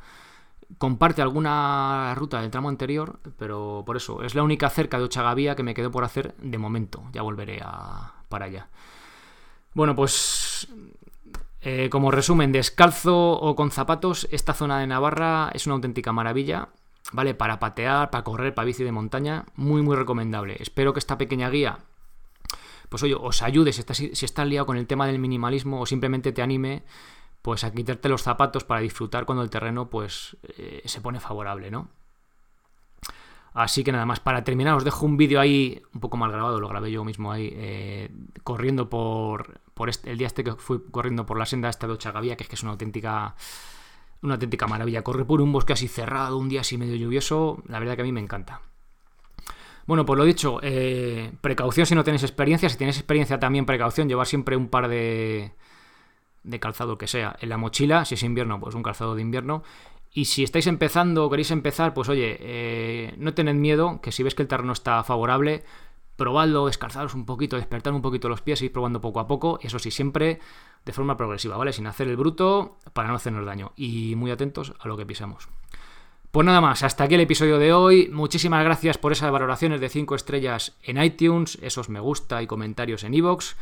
comparte 0.78 1.22
alguna 1.22 2.14
ruta 2.16 2.42
del 2.42 2.52
tramo 2.52 2.70
anterior, 2.70 3.20
pero 3.38 3.84
por 3.86 3.98
eso 3.98 4.24
es 4.24 4.36
la 4.36 4.44
única 4.44 4.70
cerca 4.70 4.98
de 4.98 5.06
Ochagavía 5.06 5.56
que 5.56 5.64
me 5.64 5.74
quedo 5.74 5.92
por 5.92 6.04
hacer 6.04 6.36
de 6.38 6.58
momento. 6.58 7.04
Ya 7.14 7.22
volveré 7.22 7.62
a, 7.64 8.14
para 8.30 8.46
allá. 8.46 8.68
Bueno, 9.74 9.96
pues 9.96 10.68
eh, 11.62 11.90
como 11.90 12.12
resumen, 12.12 12.52
descalzo 12.52 13.32
o 13.32 13.56
con 13.56 13.72
zapatos, 13.72 14.28
esta 14.32 14.54
zona 14.54 14.80
de 14.80 14.88
Navarra 14.88 15.52
es 15.54 15.66
una 15.68 15.76
auténtica 15.76 16.12
maravilla. 16.12 16.70
¿Vale? 17.14 17.34
Para 17.34 17.60
patear, 17.60 18.10
para 18.10 18.24
correr, 18.24 18.54
para 18.54 18.66
bici 18.66 18.84
de 18.84 18.92
montaña, 18.92 19.46
muy, 19.56 19.82
muy 19.82 19.96
recomendable. 19.96 20.58
Espero 20.60 20.92
que 20.94 21.00
esta 21.00 21.18
pequeña 21.18 21.50
guía, 21.50 21.80
pues 22.90 23.04
oye, 23.04 23.16
os 23.16 23.42
ayude 23.42 23.72
si 23.74 23.80
estás, 23.80 23.98
si 23.98 24.46
liado 24.46 24.66
con 24.66 24.78
el 24.78 24.88
tema 24.88 25.08
del 25.08 25.20
minimalismo 25.20 25.82
o 25.82 25.86
simplemente 25.86 26.32
te 26.32 26.42
anime 26.42 26.84
pues 27.42 27.64
a 27.64 27.72
quitarte 27.72 28.10
los 28.10 28.24
zapatos 28.24 28.66
para 28.66 28.82
disfrutar 28.82 29.26
cuando 29.26 29.42
el 29.42 29.50
terreno 29.50 29.90
pues 29.90 30.36
eh, 30.58 30.82
se 30.86 31.00
pone 31.00 31.20
favorable, 31.22 31.72
¿no? 31.72 31.90
Así 33.54 33.84
que 33.84 33.92
nada 33.92 34.06
más, 34.06 34.20
para 34.20 34.44
terminar 34.44 34.76
os 34.76 34.84
dejo 34.84 35.06
un 35.06 35.18
vídeo 35.18 35.40
ahí 35.40 35.82
un 35.94 36.00
poco 36.00 36.18
mal 36.18 36.32
grabado, 36.32 36.60
lo 36.60 36.68
grabé 36.68 36.92
yo 36.92 37.04
mismo 37.04 37.32
ahí, 37.32 37.50
eh, 37.54 38.12
corriendo 38.44 38.90
por, 38.90 39.62
por 39.74 39.90
este, 39.90 40.12
el 40.12 40.18
día 40.18 40.28
este 40.28 40.44
que 40.44 40.52
fui 40.54 40.80
corriendo 40.92 41.26
por 41.26 41.40
la 41.40 41.46
senda 41.46 41.70
esta 41.70 41.88
de 41.88 41.94
Ochagavía, 41.94 42.38
que 42.38 42.44
es 42.44 42.50
que 42.50 42.56
es 42.56 42.64
una 42.64 42.74
auténtica, 42.74 43.36
una 44.22 44.36
auténtica 44.36 44.68
maravilla. 44.68 45.04
Corre 45.04 45.26
por 45.26 45.42
un 45.42 45.52
bosque 45.52 45.74
así 45.74 45.88
cerrado, 45.88 46.38
un 46.38 46.50
día 46.50 46.62
así 46.62 46.78
medio 46.78 46.96
lluvioso, 46.96 47.62
la 47.68 47.80
verdad 47.80 47.96
que 47.96 48.02
a 48.02 48.06
mí 48.06 48.12
me 48.12 48.22
encanta. 48.22 48.62
Bueno, 49.86 50.06
pues 50.06 50.18
lo 50.18 50.26
dicho, 50.26 50.60
eh, 50.64 51.32
precaución 51.40 51.86
si 51.86 51.96
no 51.96 52.04
tenéis 52.04 52.24
experiencia, 52.24 52.68
si 52.70 52.78
tenéis 52.78 52.98
experiencia 52.98 53.40
también 53.40 53.66
precaución, 53.66 54.10
llevar 54.10 54.28
siempre 54.28 54.58
un 54.58 54.68
par 54.68 54.90
de, 54.90 55.54
de 56.44 56.60
calzado 56.60 56.98
que 56.98 57.08
sea. 57.08 57.38
En 57.40 57.50
la 57.50 57.58
mochila, 57.58 58.04
si 58.04 58.16
es 58.16 58.24
invierno, 58.24 58.60
pues 58.60 58.76
un 58.76 58.84
calzado 58.84 59.16
de 59.16 59.22
invierno. 59.22 59.64
Y 60.12 60.26
si 60.26 60.44
estáis 60.44 60.68
empezando 60.68 61.26
o 61.26 61.30
queréis 61.30 61.52
empezar, 61.52 61.94
pues 61.94 62.10
oye, 62.10 62.38
eh, 62.40 63.14
no 63.18 63.34
tened 63.34 63.56
miedo, 63.56 64.02
que 64.02 64.12
si 64.12 64.24
ves 64.24 64.36
que 64.36 64.42
el 64.42 64.48
terreno 64.48 64.74
está 64.74 65.04
favorable, 65.04 65.64
probadlo, 66.18 66.66
descalzaros 66.66 67.14
un 67.14 67.26
poquito, 67.26 67.56
despertar 67.56 67.94
un 67.94 68.02
poquito 68.02 68.28
los 68.28 68.42
pies, 68.42 68.62
ir 68.62 68.74
probando 68.74 69.00
poco 69.00 69.20
a 69.20 69.28
poco, 69.28 69.60
eso 69.62 69.80
sí, 69.80 69.92
siempre 69.92 70.40
de 70.88 70.94
forma 70.94 71.18
progresiva, 71.18 71.58
¿vale? 71.58 71.74
Sin 71.74 71.86
hacer 71.86 72.08
el 72.08 72.18
bruto 72.18 72.78
para 72.94 73.10
no 73.10 73.16
hacernos 73.16 73.46
daño. 73.46 73.74
Y 73.76 74.16
muy 74.16 74.32
atentos 74.32 74.74
a 74.80 74.88
lo 74.88 74.98
que 74.98 75.06
pisamos. 75.06 75.50
Pues 76.32 76.46
nada 76.46 76.62
más, 76.62 76.82
hasta 76.84 77.04
aquí 77.04 77.16
el 77.16 77.22
episodio 77.22 77.60
de 77.60 77.74
hoy. 77.74 78.10
Muchísimas 78.12 78.64
gracias 78.64 78.98
por 78.98 79.12
esas 79.12 79.32
valoraciones 79.32 79.82
de 79.82 79.90
5 79.90 80.16
estrellas 80.16 80.78
en 80.82 81.02
iTunes, 81.04 81.58
esos 81.62 81.90
me 81.90 82.00
gusta 82.00 82.42
y 82.42 82.48
comentarios 82.48 83.04
en 83.04 83.14
iVoox. 83.14 83.56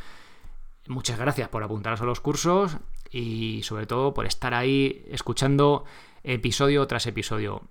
Muchas 0.87 1.17
gracias 1.17 1.49
por 1.49 1.63
apuntaros 1.63 2.01
a 2.01 2.05
los 2.05 2.21
cursos 2.21 2.77
y 3.09 3.63
sobre 3.63 3.87
todo 3.87 4.13
por 4.13 4.25
estar 4.27 4.53
ahí 4.53 5.03
escuchando 5.09 5.83
episodio 6.23 6.85
tras 6.85 7.07
episodio. 7.07 7.63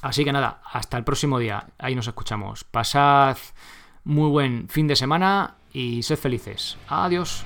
Así 0.00 0.24
que 0.24 0.32
nada, 0.32 0.62
hasta 0.70 0.96
el 0.96 1.04
próximo 1.04 1.38
día. 1.38 1.68
Ahí 1.78 1.94
nos 1.94 2.06
escuchamos. 2.06 2.62
Pasad 2.62 3.36
muy 4.04 4.30
buen 4.30 4.68
fin 4.68 4.86
de 4.86 4.96
semana 4.96 5.56
y 5.72 6.02
sed 6.02 6.18
felices. 6.18 6.76
Adiós. 6.88 7.44